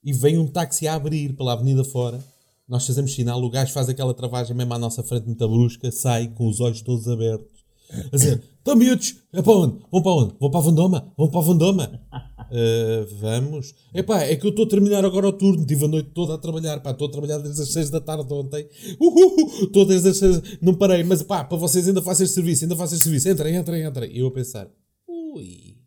[0.04, 2.24] E vem um táxi a abrir pela avenida fora.
[2.68, 6.28] Nós fazemos sinal, o gajo faz aquela travagem mesmo à nossa frente, muito brusca, sai
[6.28, 7.57] com os olhos todos abertos
[7.90, 9.80] a dizer: Estão miúdos, é para onde?
[9.90, 10.36] Vão para onde?
[10.40, 11.14] Vão para a Vandoma?
[11.18, 12.02] Vão para a Vandoma?
[12.52, 13.74] Uh, vamos.
[13.94, 15.66] Epá, é que eu estou a terminar agora o turno.
[15.66, 16.82] Tive a noite toda a trabalhar.
[16.82, 18.68] Pá, estou a trabalhar desde as 6 da tarde ontem.
[19.62, 20.60] Estou desde as 6.
[20.62, 23.30] Não parei, mas pá, para vocês ainda faço serviço, ainda faço serviço.
[23.30, 24.12] Entrem, entrem, entrem.
[24.12, 24.70] E eu a pensar:
[25.08, 25.78] ui.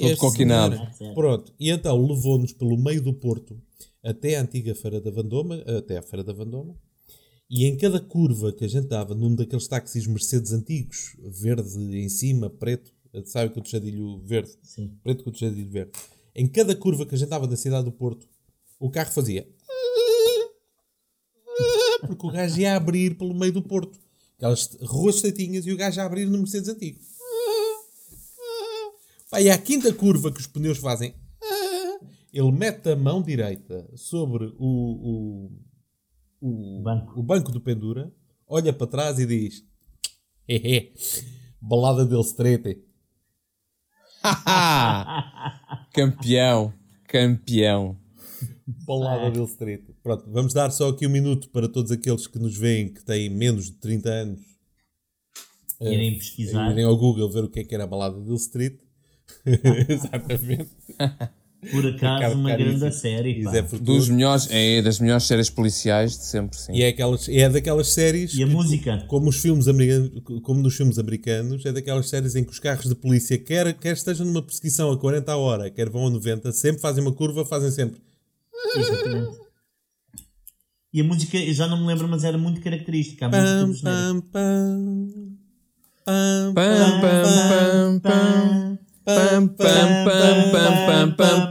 [0.00, 0.78] Todo coquinado.
[1.14, 1.52] Pronto.
[1.60, 3.60] E então levou-nos pelo meio do Porto
[4.02, 6.74] até a antiga Feira da Vandoma, até a Feira da Vandoma
[7.50, 12.08] e em cada curva que a gente dava, num daqueles táxis Mercedes antigos, verde em
[12.08, 12.92] cima, preto,
[13.24, 14.56] sabe com o tejadilho verde?
[14.62, 14.96] Sim.
[15.02, 15.90] Preto com o tejadilho verde.
[16.32, 18.24] Em cada curva que a gente dava da cidade do Porto,
[18.78, 19.48] o carro fazia.
[22.06, 23.98] Porque o gajo ia abrir pelo meio do Porto.
[24.36, 27.00] Aquelas ruas estreitinhas e o gajo ia abrir no Mercedes antigo.
[29.28, 31.16] Pá, e à quinta curva que os pneus fazem,
[32.32, 35.69] ele mete a mão direita sobre o, o
[36.40, 37.20] o banco.
[37.20, 38.12] o banco do Pendura,
[38.46, 39.64] olha para trás e diz:
[40.48, 40.92] Hehe,
[41.60, 42.82] balada del Strete.
[45.92, 46.72] campeão,
[47.06, 47.98] campeão.
[48.86, 49.92] Balada del Strete.
[50.02, 53.28] Pronto, vamos dar só aqui um minuto para todos aqueles que nos veem que têm
[53.28, 54.40] menos de 30 anos.
[55.80, 56.70] Irem pesquisar.
[56.70, 58.78] Irem ao Google ver o que é que era a balada del Street.
[59.88, 60.70] Exatamente.
[61.70, 63.44] Por acaso, uma grande série.
[63.46, 66.72] É Dos melhores, é das melhores séries policiais de sempre, sim.
[66.72, 68.32] E é, aquelas, é daquelas séries.
[68.34, 69.04] E a que, música?
[69.08, 70.10] Como, os filmes americanos,
[70.42, 73.92] como nos filmes americanos, é daquelas séries em que os carros de polícia, quer, quer
[73.92, 77.44] estejam numa perseguição a 40 a hora, quer vão a 90, sempre fazem uma curva,
[77.44, 78.00] fazem sempre.
[78.74, 79.38] Exatamente.
[80.92, 83.26] E a música, eu já não me lembro, mas era muito característica.
[83.26, 85.10] A pam, pam, pam,
[86.04, 88.00] pam, pam, pam, pam, pam.
[88.00, 88.69] Pam, pam,
[89.16, 91.50] pam, pam, pam, pam,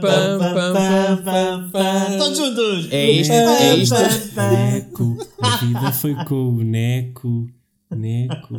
[1.24, 2.92] pam, pam, Todos juntos!
[2.92, 3.94] É isto, é isto.
[4.34, 7.48] Neco, a vida foi com o Neco,
[7.90, 8.54] Neco.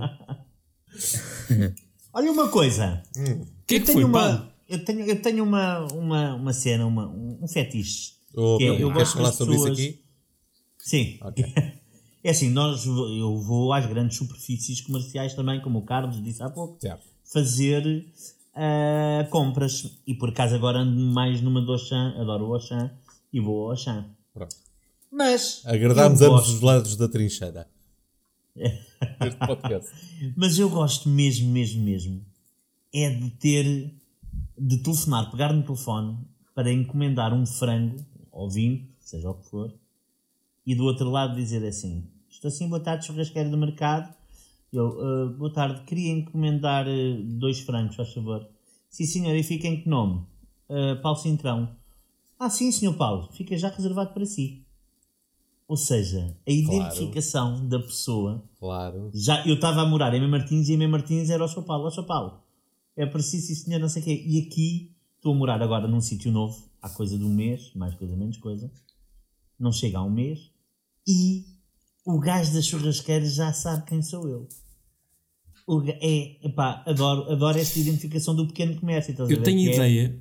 [2.14, 3.02] Olha uma coisa.
[3.18, 7.08] O que é que foi, uma, eu tenho, eu tenho uma, uma, uma cena, uma,
[7.08, 8.14] um fetiche.
[8.36, 10.02] Oh, que é, eu queres falar sobre isso aqui?
[10.80, 11.20] Sim.
[11.22, 11.54] Okay.
[12.24, 16.50] É assim, nós, eu vou às grandes superfícies comerciais também, como o Carlos disse há
[16.50, 17.04] pouco, certo.
[17.26, 18.06] fazer
[18.56, 20.00] uh, compras.
[20.06, 22.92] E por acaso agora ando mais numa do Auchan, adoro o Auchan,
[23.32, 24.06] e vou ao Auchan.
[24.34, 24.56] Pronto.
[25.12, 25.62] Mas.
[25.66, 27.68] Agradámos ambos os lados da trincheira.
[30.36, 32.26] Mas eu gosto mesmo, mesmo, mesmo.
[32.94, 33.94] É de ter.
[34.58, 36.18] de telefonar, pegar no telefone
[36.54, 39.74] para encomendar um frango, ou vinho, seja o que for,
[40.66, 44.14] e do outro lado dizer assim: Estou assim, boa tarde, churrasqueiro do mercado.
[44.74, 48.48] Eu, uh, boa tarde, queria encomendar uh, dois frangos, faz favor.
[48.90, 50.26] Sim, senhor, e fica em que nome?
[50.70, 51.76] Uh, Paulo Cintrão.
[52.40, 54.66] Ah, sim, senhor Paulo, fica já reservado para si.
[55.68, 57.68] Ou seja, a identificação claro.
[57.68, 58.44] da pessoa.
[58.60, 59.12] Claro.
[59.14, 61.64] Já, eu estava a morar em Mem Martins e em Mem Martins era o São
[61.64, 61.88] Paulo.
[61.88, 62.42] Ó, São Paulo,
[62.96, 64.24] é preciso, sim, senhor, não sei o quê.
[64.26, 67.94] E aqui estou a morar agora num sítio novo, há coisa de um mês, mais
[67.96, 68.72] coisa, menos coisa.
[69.60, 70.50] Não chega a um mês.
[71.06, 71.46] E
[72.06, 74.48] o gajo da churrasqueira já sabe quem sou eu.
[75.68, 79.16] O, é, epá, adoro, adoro esta identificação do pequeno comércio.
[79.30, 80.14] Eu tenho é ideia é...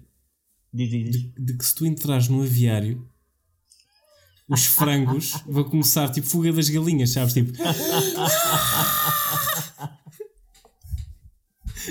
[0.72, 1.22] diz, diz, diz.
[1.22, 3.09] De, de, que se tu entrares no aviário
[4.49, 7.32] os frangos vão começar tipo fuga das galinhas, sabes?
[7.32, 7.53] Tipo.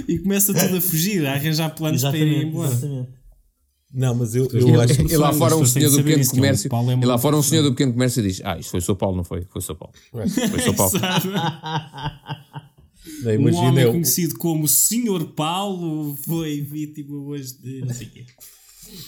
[0.07, 2.71] e começa tudo a fugir, a arranjar planos para ir embora.
[2.71, 3.19] Exatamente.
[3.91, 5.13] Não, mas eu, eu e, acho que.
[5.13, 6.69] E lá fora um senhor do pequeno comércio.
[6.71, 9.17] É e lá fora um senhor do pequeno comércio diz: Ah, isto foi São Paulo,
[9.17, 9.47] não foi?
[9.49, 9.93] Foi São Paulo.
[10.11, 10.91] Foi São Paulo.
[13.23, 13.91] Não, um homem eu...
[13.91, 18.25] conhecido como Senhor Paulo foi vítima hoje de não sei o quê.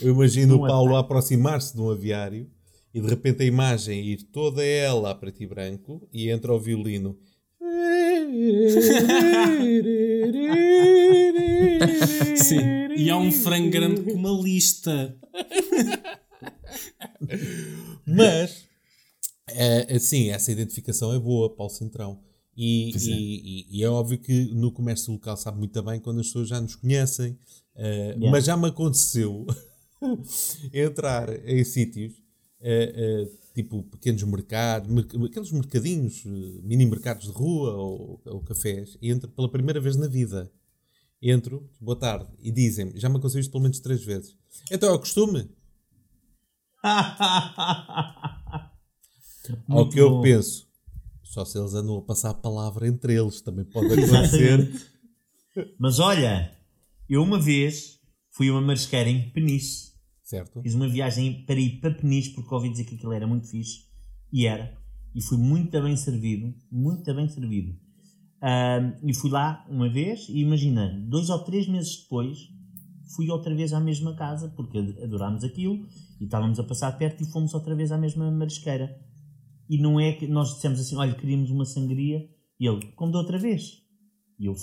[0.02, 2.50] Eu imagino o Paulo a aproximar-se de um aviário
[2.94, 6.60] e de repente a imagem ir toda ela a preto e branco e entra o
[6.60, 7.18] violino.
[12.36, 12.60] Sim,
[12.96, 15.18] e há um frango grande com uma lista.
[18.06, 18.68] Mas,
[19.50, 22.20] é, assim, essa identificação é boa, Paulo Centrão.
[22.62, 22.98] E é.
[23.00, 26.48] E, e, e, é óbvio que no comércio local sabe muito bem quando as pessoas
[26.48, 27.32] já nos conhecem.
[27.76, 28.30] Uh, yeah.
[28.30, 29.48] Mas já me aconteceu
[30.72, 32.14] entrar em sítios
[32.60, 34.96] uh, uh, tipo pequenos mercados,
[35.26, 40.08] aqueles mercadinhos, mini mercados de rua ou, ou cafés, e entro pela primeira vez na
[40.08, 40.52] vida.
[41.20, 44.36] Entro, boa tarde, e dizem-me, já me aconteceu isto pelo menos três vezes.
[44.72, 45.50] Então é o costume?
[49.68, 50.71] Ao que eu penso,
[51.32, 54.72] só se eles andam a passar a palavra entre eles, também pode acontecer.
[55.80, 56.52] Mas olha,
[57.10, 59.92] eu uma vez fui a uma marisqueira em Peniche
[60.32, 60.62] Certo.
[60.62, 63.82] Fiz uma viagem para ir para Peniche porque ouvi dizer que aquilo era muito fixe.
[64.32, 64.78] E era.
[65.14, 66.56] E fui muito bem servido.
[66.72, 67.76] Muito bem servido.
[68.42, 72.50] Um, e fui lá uma vez e imagina, dois ou três meses depois
[73.14, 75.86] fui outra vez à mesma casa porque adorámos aquilo
[76.20, 78.98] e estávamos a passar perto e fomos outra vez à mesma marisqueira.
[79.72, 83.20] E não é que nós dissemos assim: olha, queríamos uma sangria e ele, como da
[83.20, 83.82] outra vez.
[84.38, 84.56] E eu,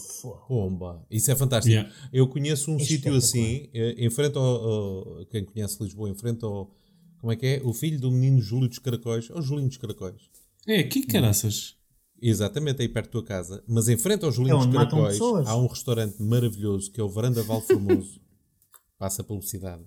[0.46, 1.06] Bomba!
[1.10, 1.72] Isso é fantástico.
[1.72, 1.90] Yeah.
[2.12, 6.14] Eu conheço um é sítio assim, eh, em frente ao, ao, Quem conhece Lisboa, em
[6.14, 6.74] frente ao.
[7.20, 7.62] Como é que é?
[7.64, 10.20] O filho do menino Júlio dos Caracóis, ou Julinho dos Caracóis.
[10.66, 11.76] É, que caraças.
[12.20, 13.64] Exatamente, aí perto da tua casa.
[13.66, 17.08] Mas em frente ao Julinho é dos Caracóis há um restaurante maravilhoso que é o
[17.08, 18.20] Varanda Valformoso.
[18.98, 19.84] Passa a publicidade.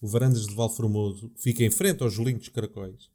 [0.00, 3.08] O Varandas de Valformoso, que fica em frente ao Julinho dos Caracóis.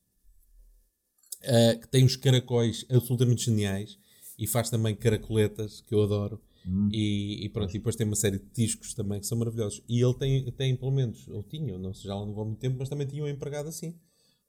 [1.44, 3.98] Uh, que tem uns caracóis absolutamente geniais
[4.38, 6.42] e faz também caracoletas, que eu adoro.
[6.66, 6.90] Hum.
[6.92, 9.84] E, e, pronto, e depois tem uma série de discos também que são maravilhosos.
[9.88, 12.60] E ele tem, tem pelo menos, ou tinha, não sei, já não vou há muito
[12.60, 13.94] tempo, mas também tinha um empregado assim.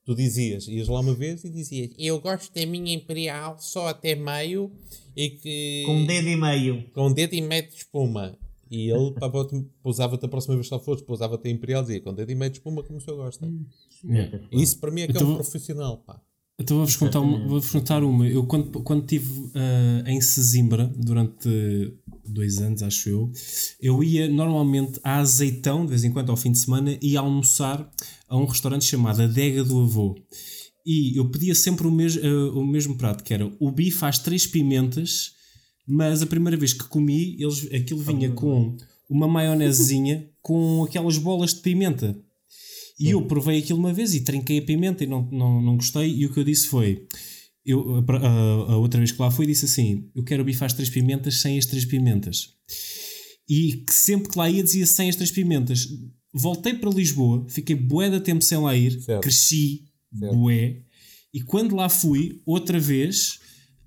[0.05, 4.15] Tu dizias, ias lá uma vez e dizias: Eu gosto da minha Imperial só até
[4.15, 4.71] meio
[5.17, 5.83] e que.
[5.87, 6.91] Com um dedo e meio.
[6.93, 8.39] Com um dedo e meio de espuma.
[8.71, 9.15] E ele
[9.83, 12.35] pousava-te a próxima vez que lá fosse, pousava-te a Imperial e dizia: Com dedo e
[12.35, 13.47] meio de espuma, como o senhor gosta.
[13.47, 13.67] Hum.
[14.11, 14.41] É.
[14.53, 16.21] Isso para mim é que é um profissional, pá.
[16.59, 18.29] Então vou-vos contar, uma, vou contar uma.
[18.29, 21.93] Eu, quando, quando estive uh, em Sesimbra, durante
[22.25, 23.33] dois anos, acho eu,
[23.81, 27.91] eu ia normalmente a Azeitão, de vez em quando, ao fim de semana, e almoçar
[28.29, 30.15] a um restaurante chamado Adega do Avô.
[30.87, 34.21] E eu pedia sempre o, mes, uh, o mesmo prato, que era o bife às
[34.21, 35.33] três pimentas,
[35.87, 38.77] mas a primeira vez que comi, eles, aquilo vinha com
[39.09, 42.17] uma maionezinha com aquelas bolas de pimenta.
[42.99, 46.15] E eu provei aquilo uma vez e trinquei a pimenta e não, não, não gostei.
[46.15, 47.07] E o que eu disse foi:
[47.65, 50.91] eu, a, a, outra vez que lá fui, disse assim: Eu quero bife às três
[50.91, 52.51] pimentas sem as três pimentas.
[53.49, 55.89] E que sempre que lá ia dizia sem as três pimentas.
[56.33, 59.23] Voltei para Lisboa, fiquei bué de tempo sem lá ir, certo.
[59.23, 59.85] cresci,
[60.19, 60.37] certo.
[60.37, 60.83] bué.
[61.33, 63.39] E quando lá fui, outra vez,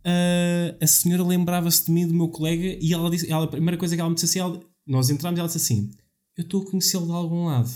[0.06, 3.78] uh, a senhora lembrava-se de mim, do meu colega, e ela disse: ela, a primeira
[3.78, 5.92] coisa que ela me disse assim: ela, nós entramos e ela disse assim:
[6.36, 7.70] Eu estou a conhecê-lo de algum lado.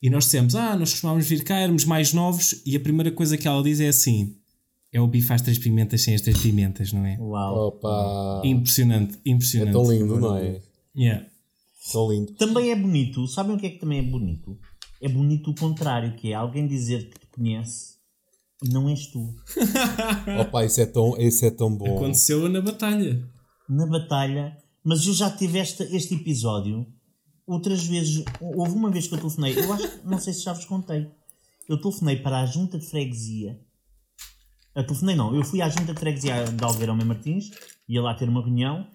[0.00, 3.36] E nós dissemos, ah, nós costumávamos vir cá, éramos mais novos, e a primeira coisa
[3.36, 4.36] que ela diz é assim:
[4.92, 7.16] é o bife às três pimentas sem as três pimentas, não é?
[7.18, 7.68] Uau!
[7.68, 8.42] Opa.
[8.44, 9.70] Impressionante, impressionante.
[9.70, 10.60] É tão lindo, não é?
[10.96, 11.26] Yeah.
[11.92, 12.32] Tão lindo.
[12.34, 14.58] Também é bonito, sabem o que é que também é bonito?
[15.00, 17.98] É bonito o contrário, que é alguém dizer que te conhece
[18.62, 19.34] não és tu.
[20.40, 21.96] Opa, isso é tão, isso é tão bom.
[21.96, 23.24] Aconteceu na batalha.
[23.68, 26.86] Na batalha, mas eu já tive este, este episódio
[27.48, 28.24] outras vezes.
[28.40, 31.10] Houve uma vez que eu telefonei, eu acho não sei se já vos contei.
[31.68, 33.58] Eu telefonei para a junta de freguesia.
[34.74, 37.50] Eu telefonei não, eu fui à junta de freguesia de Alveirão Martins,
[37.88, 38.86] ia lá ter uma reunião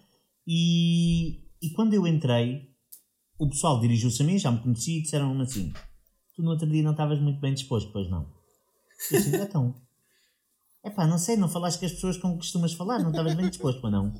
[0.46, 2.70] e, e quando eu entrei,
[3.38, 5.72] o pessoal dirigiu-se a mim, já me conhecia e disseram-me assim:
[6.34, 8.32] Tu no outro dia não estavas muito bem disposto, pois não?
[9.10, 9.74] Eu assim, então.
[10.84, 13.34] É pá, não sei, não falaste com as pessoas com que costumas falar, não estavas
[13.34, 14.12] bem disposto, para não?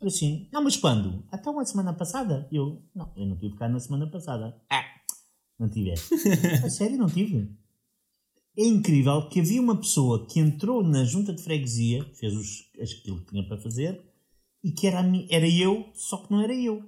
[0.00, 1.24] Eu assim, não, mas quando?
[1.32, 2.46] Até uma semana passada.
[2.52, 4.54] Eu, não, eu não tive cá na semana passada.
[4.70, 4.84] Ah,
[5.58, 6.14] não tiveste.
[6.62, 7.50] A sério, não tive.
[8.56, 13.20] É incrível que havia uma pessoa que entrou na junta de freguesia, fez os, aquilo
[13.20, 13.98] que tinha para fazer,
[14.62, 16.82] e que era, era eu, só que não era eu.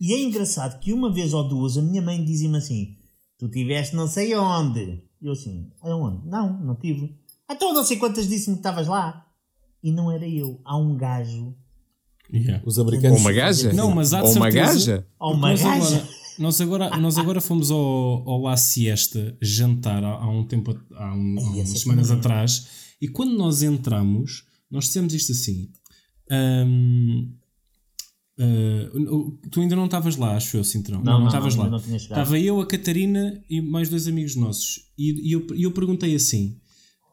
[0.00, 2.96] E é engraçado que uma vez ou duas a minha mãe dizia-me assim:
[3.38, 5.02] Tu tiveste não sei onde.
[5.20, 6.26] Eu assim: Aonde?
[6.26, 7.18] Não, não tive.
[7.50, 9.26] Então não sei quantas disse-me que estavas lá.
[9.82, 10.60] E não era eu.
[10.64, 11.54] Há um gajo.
[12.32, 12.62] Yeah.
[12.64, 13.18] Os americanos.
[13.18, 13.72] Ou uma gaja?
[13.72, 15.06] Não, mas há de Ou uma gaja?
[15.18, 15.96] Ou uma nós gaja.
[15.96, 17.78] Agora, nós, agora, nós agora fomos ao,
[18.28, 22.68] ao La Siesta jantar há, há um tempo, há, um, há umas semanas atrás,
[23.00, 25.70] e quando nós entramos, nós dissemos isto assim.
[26.30, 27.32] Um,
[28.42, 31.02] Uh, tu ainda não estavas lá, acho eu, Cintrão.
[31.02, 31.76] Não, não estavas lá.
[31.94, 34.90] Estava eu, a Catarina e mais dois amigos nossos.
[34.96, 36.58] E, e eu, eu perguntei assim: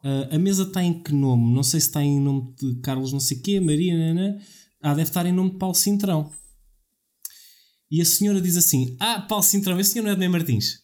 [0.08, 1.52] uh, a mesa está em que nome?
[1.52, 4.40] Não sei se está em nome de Carlos, não sei quê, Maria, nana.
[4.80, 6.32] Ah, deve estar em nome de Paulo Cintrão.
[7.90, 10.82] E a senhora diz assim: Ah, Paulo Cintrão, esse senhor não é de Ney Martins?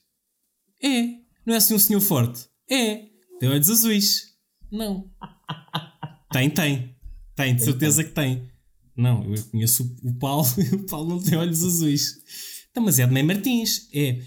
[0.83, 1.03] É.
[1.47, 2.47] Não é assim um senhor forte?
[2.71, 3.07] É.
[3.39, 4.35] Tem olhos azuis?
[4.71, 5.11] Não.
[6.33, 6.95] tem, tem.
[7.35, 8.49] Tem, de certeza que tem.
[8.97, 12.15] Não, eu conheço o Paulo e o Paulo não tem olhos azuis.
[12.71, 13.89] Então, mas é de Ney Martins.
[13.93, 14.21] É.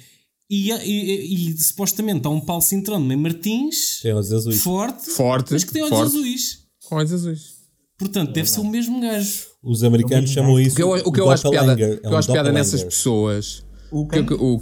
[0.50, 4.00] E, e, e, e supostamente há um Paulo Cintrão de Ney Martins.
[4.02, 4.62] Tem olhos azuis.
[4.62, 5.10] Forte.
[5.10, 5.54] Forte.
[5.54, 6.16] Mas que tem olhos forte.
[6.16, 6.60] azuis.
[6.86, 7.58] Com olhos azuis.
[7.98, 9.48] Portanto, deve ser o mesmo gajo.
[9.64, 10.74] Os americanos chamam isso.
[10.74, 13.64] O que eu, o que eu acho piada, o que eu acho piada nessas pessoas.
[13.92, 14.62] O que, o, o,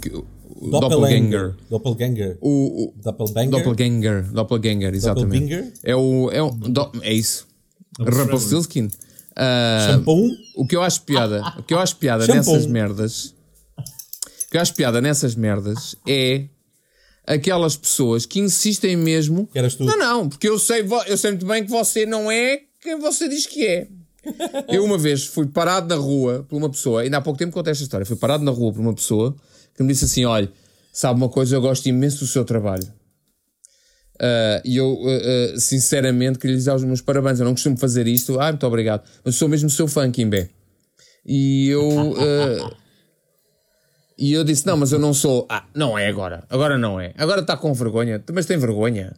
[0.66, 1.54] o doppelganger.
[1.68, 2.38] Doppelganger.
[2.40, 3.50] O, o Doppelbanger.
[3.50, 4.32] doppelganger.
[4.32, 5.40] Doppelganger, exatamente.
[5.40, 5.72] Doppelbinger?
[5.84, 6.30] É o.
[6.32, 7.46] É, o, do, é isso.
[8.00, 8.86] Rumpelstiltskin.
[8.86, 10.30] Uh, Shampoo?
[10.56, 12.52] o que eu acho piada, o que eu acho piada Shampoo.
[12.52, 13.34] nessas merdas,
[14.56, 16.44] o que eu acho piada nessas merdas é
[17.26, 19.46] aquelas pessoas que insistem mesmo.
[19.48, 19.84] Que eras tu.
[19.84, 23.28] Não, não, porque eu sei, eu sei muito bem que você não é quem você
[23.28, 23.88] diz que é.
[24.68, 27.70] Eu uma vez fui parado na rua por uma pessoa, ainda há pouco tempo contei
[27.70, 29.36] esta história, fui parado na rua por uma pessoa
[29.74, 30.50] que me disse assim: olha,
[30.92, 32.86] sabe uma coisa, eu gosto imenso do seu trabalho.
[34.18, 37.38] Ah, e eu, ah, ah, sinceramente, queria lhes dar os meus parabéns.
[37.38, 38.40] Eu não costumo fazer isto.
[38.40, 39.04] Ah, muito obrigado.
[39.24, 40.48] Mas sou mesmo seu fã, Kimbé.
[41.24, 41.86] E eu.
[44.18, 45.46] E eu disse: Não, mas eu não sou.
[45.48, 46.46] Ah, não é agora.
[46.48, 47.12] Agora não é.
[47.16, 48.22] Agora está com vergonha.
[48.32, 49.14] Mas tem vergonha.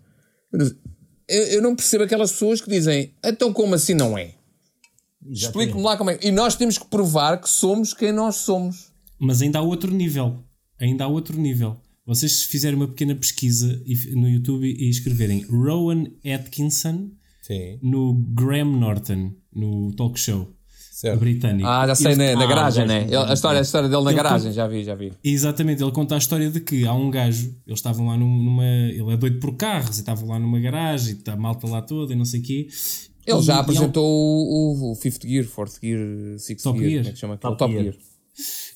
[1.28, 4.34] Eu, eu, não percebo aquelas pessoas que dizem: Então, como assim não é?
[5.24, 6.18] Explique-me lá como é.
[6.22, 8.92] E nós temos que provar que somos quem nós somos.
[9.18, 10.38] Mas ainda há outro nível.
[10.80, 11.76] Ainda há outro nível.
[12.06, 13.82] Vocês fizerem uma pequena pesquisa
[14.14, 17.10] no YouTube e escreverem Rowan Atkinson
[17.42, 17.78] Sim.
[17.82, 20.57] no Graham Norton, no talk show
[21.00, 21.20] Certo.
[21.20, 21.68] britânico.
[21.68, 23.04] Ah, já sei, Ele- na, na Ah, garagem, já né?
[23.06, 25.12] Ele- a, história, a história dele na Ele garagem, conta- já vi, já vi.
[25.22, 28.64] Exatamente, ele conta a história de que há um gajo, eles estavam lá num- numa.
[28.64, 31.80] Ele é doido por carros e estavam lá numa garagem, e está a malta lá
[31.82, 32.66] toda e não sei o quê.
[33.26, 36.00] Ele E- já apresentou o, o Fifth Gear, Fourth Gear,
[36.38, 37.02] Sixth Top Gear, Gear.
[37.02, 37.36] como é que chama?
[37.36, 37.84] Top Top Gear.
[37.84, 37.96] Gear.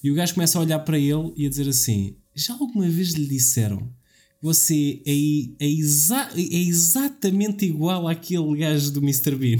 [0.04, 3.12] E o gajo começa a olhar para ele e a dizer assim: Já alguma vez
[3.14, 3.88] lhe disseram
[4.40, 5.12] você é,
[5.64, 9.34] é, exa- é exatamente igual àquele gajo do Mr.
[9.36, 9.58] Bean?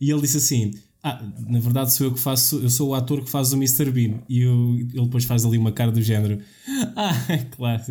[0.00, 0.72] E ele disse assim:
[1.02, 3.90] Ah, na verdade sou eu que faço, eu sou o ator que faz o Mr.
[3.90, 4.20] Bean.
[4.28, 6.40] E eu- ele depois faz ali uma cara do género:
[6.94, 7.14] Ah,
[7.56, 7.82] claro.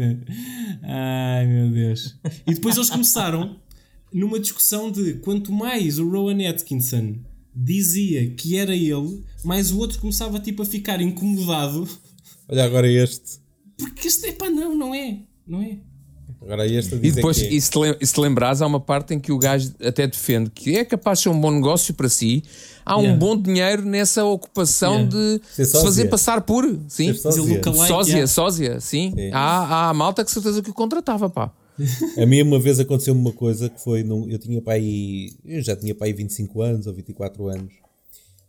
[0.84, 2.18] Ai meu Deus.
[2.46, 3.58] E depois eles começaram
[4.14, 7.16] numa discussão de quanto mais o Rowan Atkinson
[7.56, 11.88] dizia que era ele, mais o outro começava tipo a ficar incomodado.
[12.48, 13.40] Olha agora este.
[13.78, 15.20] Porque este é pá, não, não é.
[15.48, 15.80] Não é.
[16.42, 17.54] Agora E depois, que é.
[17.54, 19.74] e se, te lem- e se te lembrares, há uma parte em que o gajo
[19.84, 22.44] até defende que é capaz de ser um bom negócio para si.
[22.86, 23.20] Há um Yeah.
[23.20, 25.10] bom dinheiro nessa ocupação Yeah.
[25.58, 26.64] de se fazer passar por.
[26.88, 27.14] Sim.
[27.14, 27.62] Sósia.
[27.88, 28.28] Sósia, yeah.
[28.28, 29.14] sósia, sim.
[29.34, 29.40] Há,
[29.86, 31.52] há a malta que certeza que o contratava, pá.
[32.18, 34.02] A mim uma vez aconteceu uma coisa que foi.
[34.04, 35.30] Num, eu tinha pai.
[35.46, 37.74] Eu já tinha pai 25 anos ou 24 anos.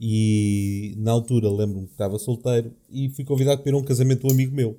[0.01, 4.21] E na altura lembro-me que estava solteiro e fui convidado para ir a um casamento
[4.23, 4.79] de um amigo meu.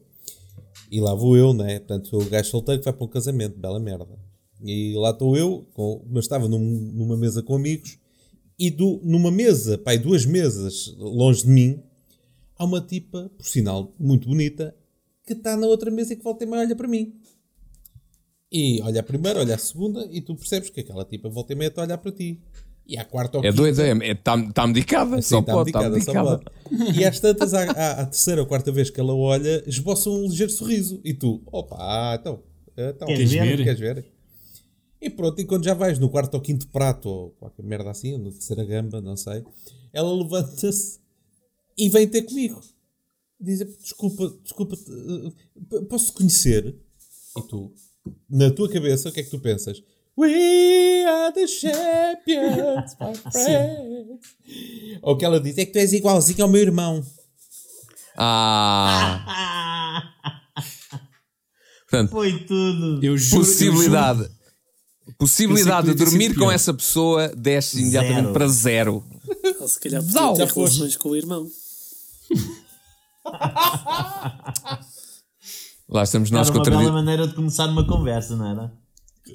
[0.91, 1.79] E lá vou eu, né?
[1.79, 4.19] Portanto, o gajo solteiro que vai para um casamento, bela merda.
[4.61, 7.97] E lá estou eu, com, mas estava num, numa mesa com amigos,
[8.59, 11.81] e do, numa mesa, pai, duas mesas longe de mim,
[12.57, 14.75] há uma tipa, por sinal, muito bonita,
[15.25, 17.15] que está na outra mesa e que volta e meia olha para mim.
[18.51, 21.55] E olha a primeira, olha a segunda, e tu percebes que aquela tipa volta e
[21.55, 22.39] meia está a olhar para ti.
[22.91, 25.69] E à quarta ou É doida, está é, tá, tá medicada, assim, só tá pode,
[25.69, 26.41] está medicada.
[26.93, 30.23] E às tantas, à, à, à, terceira ou quarta vez que ela olha, esboça um
[30.23, 30.99] ligeiro sorriso.
[31.01, 32.43] E tu, opa, então,
[32.75, 33.63] então queres, ver?
[33.63, 34.05] queres ver?
[35.01, 38.11] E pronto, e quando já vais no quarto ou quinto prato, ou qualquer merda assim,
[38.11, 39.41] ou na terceira gamba, não sei,
[39.93, 40.99] ela levanta-se
[41.77, 42.59] e vem ter comigo.
[43.39, 46.75] Diz, desculpa, desculpa, eh, posso conhecer?
[47.37, 47.73] E tu,
[48.29, 49.81] na tua cabeça, o que é que tu pensas?
[50.21, 54.35] We are the champions, my friends.
[55.01, 57.03] Ou que ela diz, é que tu és igualzinho ao meu irmão.
[58.15, 60.03] Ah!
[61.89, 63.03] Portanto, Foi tudo.
[63.03, 64.19] Eu juro, possibilidade.
[64.19, 64.41] Eu juro.
[65.17, 69.03] Possibilidade de dormir com essa pessoa desce imediatamente para zero.
[69.59, 71.47] Ou se calhar podia ter relações com o irmão.
[75.89, 78.80] Lá estamos nós era uma bela maneira de começar uma conversa, não era?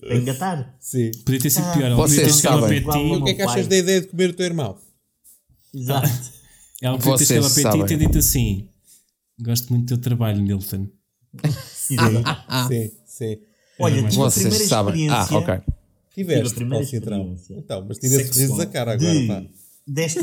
[0.01, 0.77] Para engatar.
[0.81, 1.11] Sim.
[1.25, 1.87] Podia ter sido pior.
[1.87, 2.85] Ela Vocês sabem.
[2.85, 4.79] O que é que achas da ideia de comer o teu irmão?
[5.75, 6.09] Exato.
[6.83, 8.69] Ela podia ter chegado ao PT e ter dito assim:
[9.41, 10.89] Gosto muito do teu trabalho, Milton.
[11.53, 11.97] sim,
[12.69, 13.39] sim, sim.
[13.79, 15.09] Olha, tive a primeira sabem.
[15.11, 15.61] Ah, ok.
[16.15, 17.55] Tiveste, tive a primeira experiência.
[17.59, 19.45] Então, mas tira sorrisos a cara agora, de, pá.
[19.87, 20.21] Desta,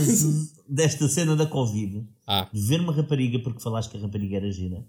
[0.68, 2.50] desta cena da Covid, ah.
[2.52, 4.84] de ver uma rapariga, porque falaste que a rapariga era gira,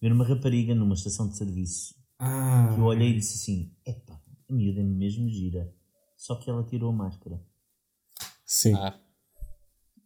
[0.00, 2.72] ver uma rapariga numa estação de serviço, ah.
[2.74, 4.18] que eu olhei e disse assim, epá,
[4.48, 5.72] a miúda é mesmo gira,
[6.16, 7.40] só que ela tirou a máscara.
[8.44, 8.74] Sim.
[8.74, 8.98] Ah.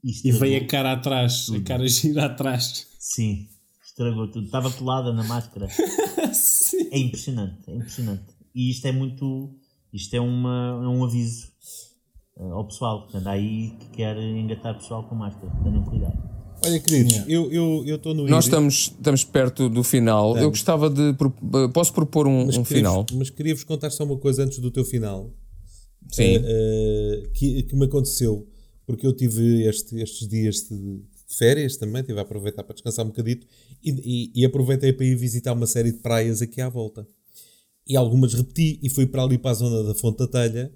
[0.02, 1.58] E veio a cara atrás, tudo.
[1.58, 2.88] a cara gira atrás.
[2.98, 3.48] Sim,
[3.84, 4.46] estragou tudo.
[4.46, 5.68] Estava colada na máscara.
[6.90, 8.34] é impressionante, é impressionante.
[8.54, 9.54] E isto é muito.
[9.92, 11.50] Isto é, uma, é um aviso
[12.36, 15.52] uh, ao pessoal anda aí que quer engatar pessoal com máscara.
[15.62, 16.29] Tenham cuidado.
[16.64, 17.32] Olha, queridos, yeah.
[17.32, 18.26] eu estou no.
[18.26, 20.36] Nós estamos, estamos perto do final.
[20.36, 21.14] Eu gostava de.
[21.72, 23.06] Posso propor um, um final?
[23.14, 25.30] Mas queria-vos contar só uma coisa antes do teu final.
[26.10, 26.38] Sim.
[26.38, 28.46] Uh, uh, que, que me aconteceu.
[28.86, 33.04] Porque eu tive este, estes dias de, de férias também, estive a aproveitar para descansar
[33.04, 33.46] um bocadito
[33.84, 33.90] e,
[34.34, 37.06] e, e, aproveitei para ir visitar uma série de praias aqui à volta.
[37.86, 40.72] E algumas repeti e fui para ali para a zona da Fonte da Telha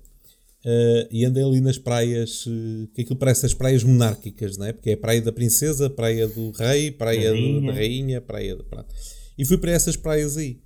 [0.64, 4.72] uh, e andei ali nas praias, uh, que aquilo parece as praias monárquicas, não é?
[4.72, 7.60] Porque é a praia da princesa, praia do rei, praia rainha.
[7.60, 8.94] Do, da rainha, praia do prato.
[9.36, 10.60] E fui para essas praias aí.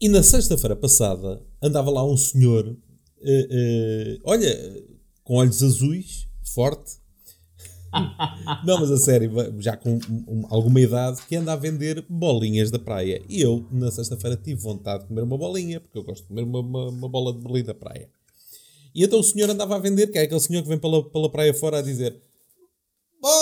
[0.00, 4.84] E na sexta-feira passada andava lá um senhor, uh, olha,
[5.24, 6.98] com olhos azuis, forte,
[8.64, 9.98] não, mas a sério, já com
[10.50, 13.22] alguma idade, que anda a vender bolinhas da praia.
[13.28, 16.42] E eu, na sexta-feira, tive vontade de comer uma bolinha, porque eu gosto de comer
[16.42, 18.08] uma, uma, uma bola de bolinha da praia.
[18.96, 21.30] E então o senhor andava a vender, que é aquele senhor que vem pela, pela
[21.30, 22.18] praia fora a dizer:
[23.20, 23.36] Bolinha!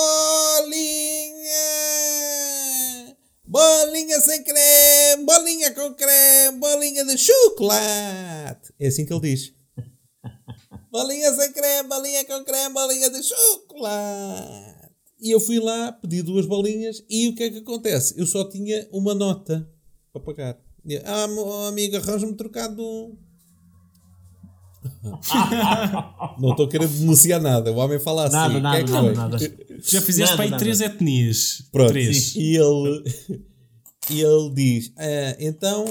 [3.44, 5.24] Bolinha sem creme!
[5.24, 6.58] Bolinha com creme!
[6.58, 8.74] Bolinha de chocolate!
[8.80, 9.54] É assim que ele diz.
[10.90, 14.90] Bolinha sem creme, bolinha com creme, bolinha de chocolate.
[15.20, 18.18] E eu fui lá, pedi duas bolinhas e o que é que acontece?
[18.18, 19.70] Eu só tinha uma nota
[20.12, 20.58] para pagar.
[21.04, 23.16] Ah, meu amigo, arranja-me trocado
[26.38, 27.70] não estou querendo denunciar nada.
[27.72, 28.36] O homem fala assim.
[28.36, 29.38] Nada, nada, que é que nada, nada.
[29.80, 31.62] Já fizeste para aí três etnias.
[31.70, 31.88] Pronto.
[31.90, 32.34] Três.
[32.34, 33.04] E ele,
[34.10, 35.84] e ele diz: ah, então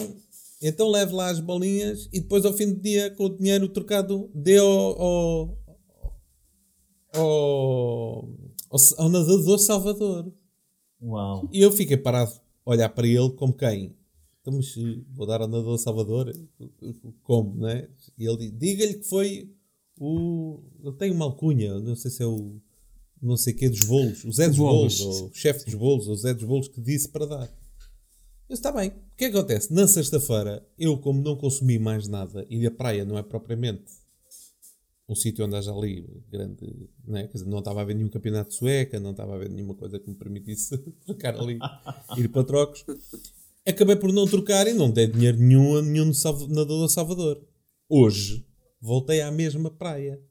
[0.65, 4.31] então leve lá as bolinhas e depois ao fim do dia, com o dinheiro trocado,
[4.33, 5.57] dê ao, ao,
[7.13, 8.29] ao,
[8.97, 10.31] ao nadador Salvador.
[11.01, 11.49] Uau.
[11.51, 12.31] E eu fiquei parado
[12.65, 13.93] a olhar para ele como quem?
[14.43, 14.75] Então, mas
[15.13, 16.33] vou dar ao nadador Salvador?
[17.23, 17.87] Como, né?
[18.17, 19.49] E ele diga-lhe que foi
[19.97, 20.59] o...
[20.83, 22.59] Ele tem uma alcunha, não sei se é o...
[23.21, 24.25] Não sei que, dos bolos.
[24.25, 26.67] O Zé dos bolos, bolos ou o chefe dos bolos, ou o Zé dos bolos
[26.67, 27.57] que disse para dar.
[28.49, 28.89] Eu está bem.
[28.89, 29.73] O que é que acontece?
[29.73, 33.85] Na sexta-feira, eu, como não consumi mais nada, e a praia não é propriamente
[35.07, 36.89] um sítio onde haja ali grande.
[37.07, 37.27] Não, é?
[37.27, 40.09] dizer, não estava a ver nenhum campeonato sueca, não estava a ver nenhuma coisa que
[40.09, 41.57] me permitisse trocar ali,
[42.17, 42.85] ir para trocos.
[43.65, 46.11] Acabei por não trocar e não dei dinheiro nenhum a nenhum
[46.49, 47.41] nadador Salvador.
[47.87, 48.45] Hoje,
[48.81, 50.21] voltei à mesma praia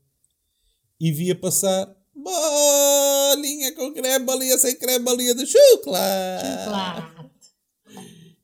[1.01, 6.47] e via passar bolinha com creme, bolinha sem creme, bolinha de chocolate.
[6.47, 7.22] chocolate.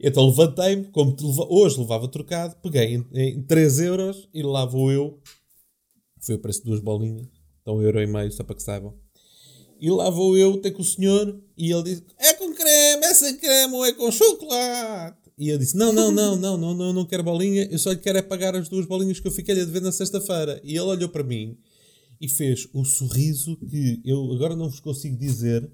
[0.00, 1.14] Então levantei-me, como
[1.50, 5.20] hoje levava trocado, peguei em, em 3 euros e lá vou eu.
[6.20, 7.28] Foi o preço de duas bolinhas,
[7.60, 8.96] então um euro e meio, só para que saibam.
[9.80, 13.14] E lá vou eu ter com o senhor e ele diz: É com creme, é
[13.14, 15.16] sem creme ou é com chocolate?
[15.38, 17.98] E eu disse: Não, não, não, não, não, não, não quero bolinha, eu só lhe
[17.98, 20.60] quero é pagar as duas bolinhas que eu fiquei a dever na sexta-feira.
[20.64, 21.56] E ele olhou para mim
[22.20, 25.70] e fez o sorriso que eu agora não vos consigo dizer,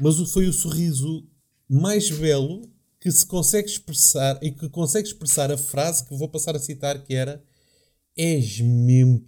[0.00, 1.26] mas foi o sorriso
[1.68, 2.62] mais belo
[2.98, 7.02] que se consegue expressar e que consegue expressar a frase que vou passar a citar
[7.02, 7.42] que era
[8.16, 9.22] És mesmo.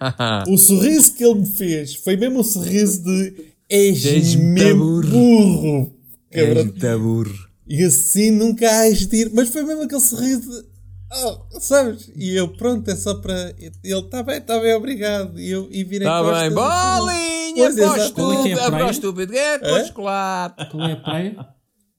[0.48, 5.92] o sorriso que ele me fez foi mesmo o sorriso de És mesmo burro.
[6.30, 6.64] És
[6.98, 7.48] burro.
[7.66, 9.30] E assim nunca hás de ir.
[9.34, 10.66] Mas foi mesmo aquele sorriso de,
[11.12, 12.10] oh, sabes?
[12.16, 13.54] E eu, pronto, é só para.
[13.58, 15.38] Ele está bem, está bem, obrigado.
[15.38, 20.70] E eu e virei Está bem, bolinha, para o estúpido, para o estúpido, é chocolate.
[20.70, 21.46] Qual é a praia?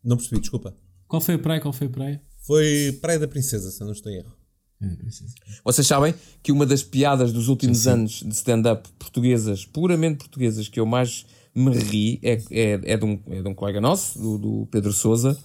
[0.03, 0.73] Não percebi, desculpa.
[1.07, 1.61] Qual foi a praia?
[1.61, 2.21] Qual foi a praia?
[2.47, 4.38] Foi Praia da Princesa, se eu não estou em erro.
[5.63, 7.89] Vocês sabem que uma das piadas dos últimos sim, sim.
[7.89, 13.05] anos de stand-up portuguesas, puramente portuguesas, que eu mais me ri, é, é, é, de,
[13.05, 15.37] um, é de um colega nosso, do, do Pedro Souza,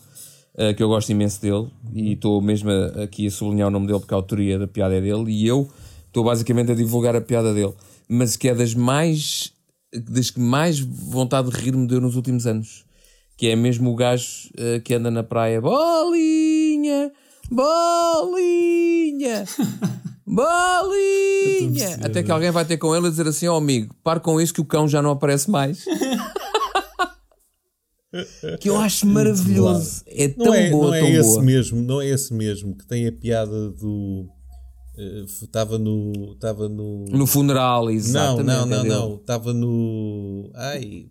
[0.55, 3.89] uh, que eu gosto imenso dele, e estou mesmo a, aqui a sublinhar o nome
[3.89, 5.69] dele porque a autoria da piada é dele, e eu
[6.07, 7.75] estou basicamente a divulgar a piada dele,
[8.09, 9.53] mas que é das mais,
[9.93, 12.85] das que mais vontade de rir me deu nos últimos anos,
[13.37, 17.11] que é mesmo o gajo uh, que anda na praia, bolinha
[17.51, 19.45] Bolinha!
[20.27, 21.99] Bolinha!
[22.03, 24.41] Até que alguém vai ter com ele e dizer assim: Ó oh, amigo, pare com
[24.41, 25.85] isso que o cão já não aparece mais.
[28.61, 30.03] que eu acho maravilhoso.
[30.07, 31.43] É tão não é, boa, não é tão esse boa.
[31.43, 34.29] mesmo, não é esse mesmo que tem a piada do
[35.43, 41.11] estava uh, no estava no no funeral exatamente não não não não estava no ai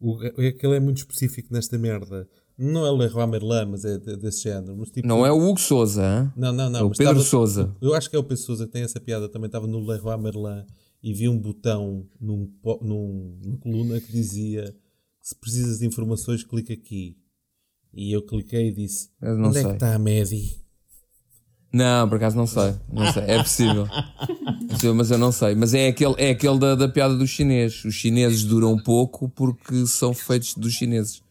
[0.00, 2.26] o, aquele é muito específico nesta merda
[2.58, 4.76] não é o Leroy Merlin, mas é desse género.
[4.76, 6.32] Mas, tipo, não é o Hugo Souza?
[6.36, 6.80] Não, não, não.
[6.80, 7.76] É o Pedro estava, Souza.
[7.80, 9.28] Eu acho que é o Pedro Souza que tem essa piada.
[9.28, 10.64] Também estava no Leroy Merlin
[11.02, 12.50] e vi um botão num,
[12.80, 14.74] num, numa coluna que dizia
[15.20, 17.16] se precisas de informações, clica aqui.
[17.94, 19.62] E eu cliquei e disse: Onde sei.
[19.62, 20.60] é que está a Medi?
[21.72, 22.74] Não, por acaso não sei.
[22.92, 23.22] Não sei.
[23.22, 23.88] É possível.
[24.94, 25.54] mas eu não sei.
[25.54, 27.84] Mas é aquele, é aquele da, da piada dos chineses.
[27.84, 31.22] Os chineses duram pouco porque são feitos dos chineses.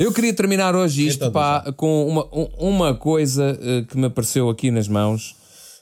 [0.00, 2.26] Eu queria terminar hoje isto então, pá, com uma,
[2.58, 5.36] uma coisa uh, que me apareceu aqui nas mãos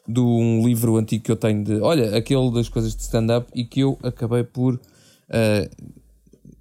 [0.08, 1.80] de um livro antigo que eu tenho de.
[1.80, 5.86] Olha, aquele das coisas de stand-up e que eu acabei por uh,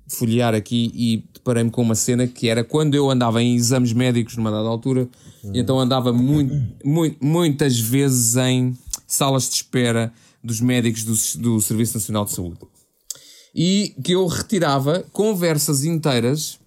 [0.08, 4.38] folhear aqui e deparei-me com uma cena que era quando eu andava em exames médicos
[4.38, 5.08] numa dada altura,
[5.52, 6.54] e então andava muito,
[6.86, 8.78] muito, muitas vezes em
[9.08, 10.14] salas de espera
[10.44, 12.60] dos médicos do, do Serviço Nacional de Saúde
[13.58, 16.60] e que eu retirava conversas inteiras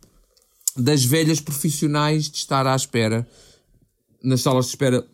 [0.76, 3.28] das velhas profissionais de estar à espera
[4.20, 5.06] nas salas de espera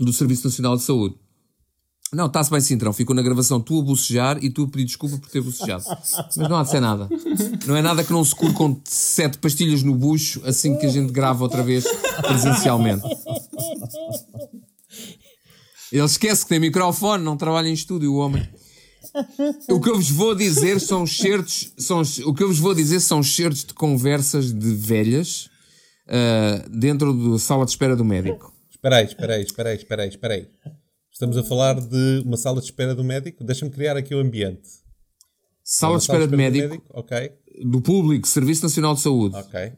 [0.00, 1.14] do Serviço Nacional de Saúde.
[2.10, 2.92] Não, está-se bem, Cintrão.
[2.92, 5.84] Ficou na gravação tu a bocejar e tu a pedir desculpa por ter bocejado.
[6.36, 7.08] Mas não há de ser nada.
[7.66, 10.88] Não é nada que não se cure com sete pastilhas no bucho assim que a
[10.90, 11.84] gente grava outra vez
[12.22, 13.02] presencialmente.
[15.92, 18.48] Ele esquece que tem microfone, não trabalha em estúdio, o homem.
[19.70, 23.00] O que eu vos vou dizer são certos, são, o que eu vos vou dizer
[23.00, 25.48] são certos de conversas de velhas
[26.08, 28.52] uh, dentro da sala de espera do médico.
[28.70, 30.48] Espera aí, espera aí, espera aí, espera aí, espera aí.
[31.12, 33.44] Estamos a falar de uma sala de espera do médico.
[33.44, 34.68] Deixa-me criar aqui o ambiente.
[35.62, 37.32] Sala, de, espera sala de, espera médico, do médico, ok.
[37.70, 39.36] Do público, Serviço Nacional de Saúde.
[39.36, 39.72] Ok.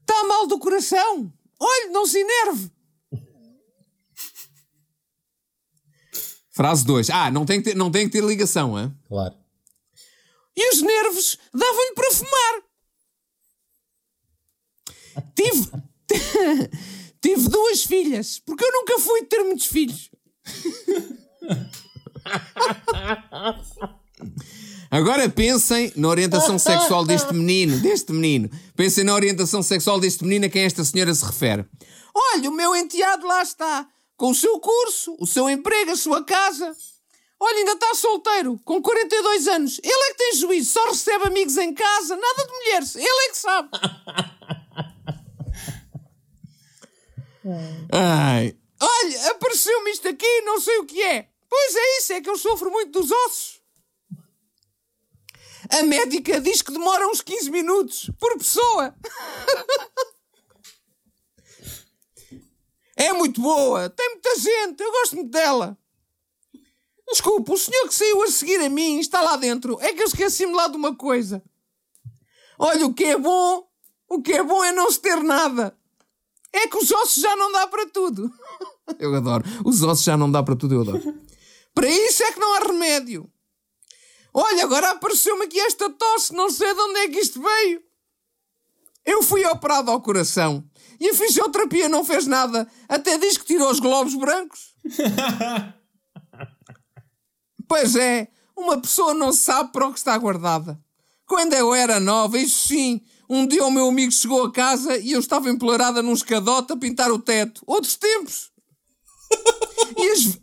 [0.00, 1.32] Está mal do coração.
[1.58, 2.70] Olhe, não se enerve.
[6.58, 7.10] Frase 2.
[7.10, 8.92] Ah, não tem, que ter, não tem que ter ligação, hein?
[9.06, 9.32] Claro.
[10.56, 12.62] E os nervos davam-lhe para fumar.
[15.36, 15.70] Tive.
[17.22, 20.10] Tive duas filhas, porque eu nunca fui ter muitos filhos.
[24.90, 28.50] Agora pensem na orientação sexual deste menino, deste menino.
[28.74, 31.64] Pensem na orientação sexual deste menino a quem esta senhora se refere.
[32.12, 33.86] Olha, o meu enteado lá está
[34.18, 36.76] com o seu curso, o seu emprego, a sua casa.
[37.40, 39.80] Olha, ainda está solteiro, com 42 anos.
[39.82, 42.96] Ele é que tem juízo, só recebe amigos em casa, nada de mulheres.
[42.96, 43.70] Ele é que sabe.
[47.92, 48.56] Ai.
[48.80, 51.28] Olha, apareceu-me isto aqui, não sei o que é.
[51.48, 53.62] Pois é isso, é que eu sofro muito dos ossos.
[55.70, 58.94] A médica diz que demora uns 15 minutos por pessoa.
[62.98, 65.78] É muito boa, tem muita gente, eu gosto muito dela.
[67.08, 69.78] Desculpa, o senhor que saiu a seguir a mim está lá dentro.
[69.80, 71.40] É que eu esqueci-me lá de uma coisa.
[72.58, 73.66] Olha, o que é bom,
[74.08, 75.78] o que é bom é não se ter nada.
[76.52, 78.30] É que os ossos já não dá para tudo.
[78.98, 79.44] Eu adoro.
[79.64, 81.22] Os ossos já não dá para tudo, eu adoro.
[81.74, 83.30] Para isso é que não há remédio.
[84.32, 87.82] Olha, agora apareceu-me aqui esta tosse, não sei de onde é que isto veio.
[89.04, 90.67] Eu fui operado ao coração
[91.00, 94.74] e a fisioterapia não fez nada, até diz que tirou os globos brancos.
[97.68, 100.78] pois é, uma pessoa não sabe para o que está guardada.
[101.26, 105.12] Quando eu era nova, isso sim, um dia o meu amigo chegou a casa e
[105.12, 107.62] eu estava empoleirada num escadote a pintar o teto.
[107.66, 108.50] Outros tempos.
[109.96, 110.38] e, as,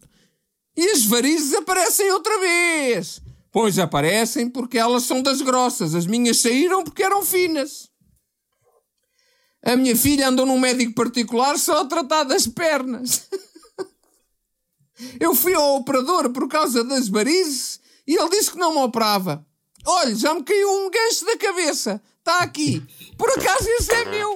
[0.77, 3.19] e as varizes aparecem outra vez.
[3.51, 5.95] Pois aparecem porque elas são das grossas.
[5.95, 7.89] As minhas saíram porque eram finas.
[9.65, 13.27] A minha filha andou num médico particular só a tratar das pernas.
[15.19, 19.43] Eu fui ao operador por causa das varizes e ele disse que não me operava.
[19.83, 21.99] Olha, já me caiu um gancho da cabeça.
[22.19, 22.83] Está aqui.
[23.17, 24.35] Por acaso esse é meu.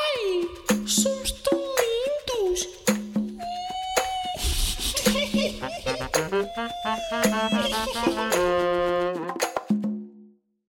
[0.00, 0.48] Ai,
[0.86, 2.68] somos tão lindos.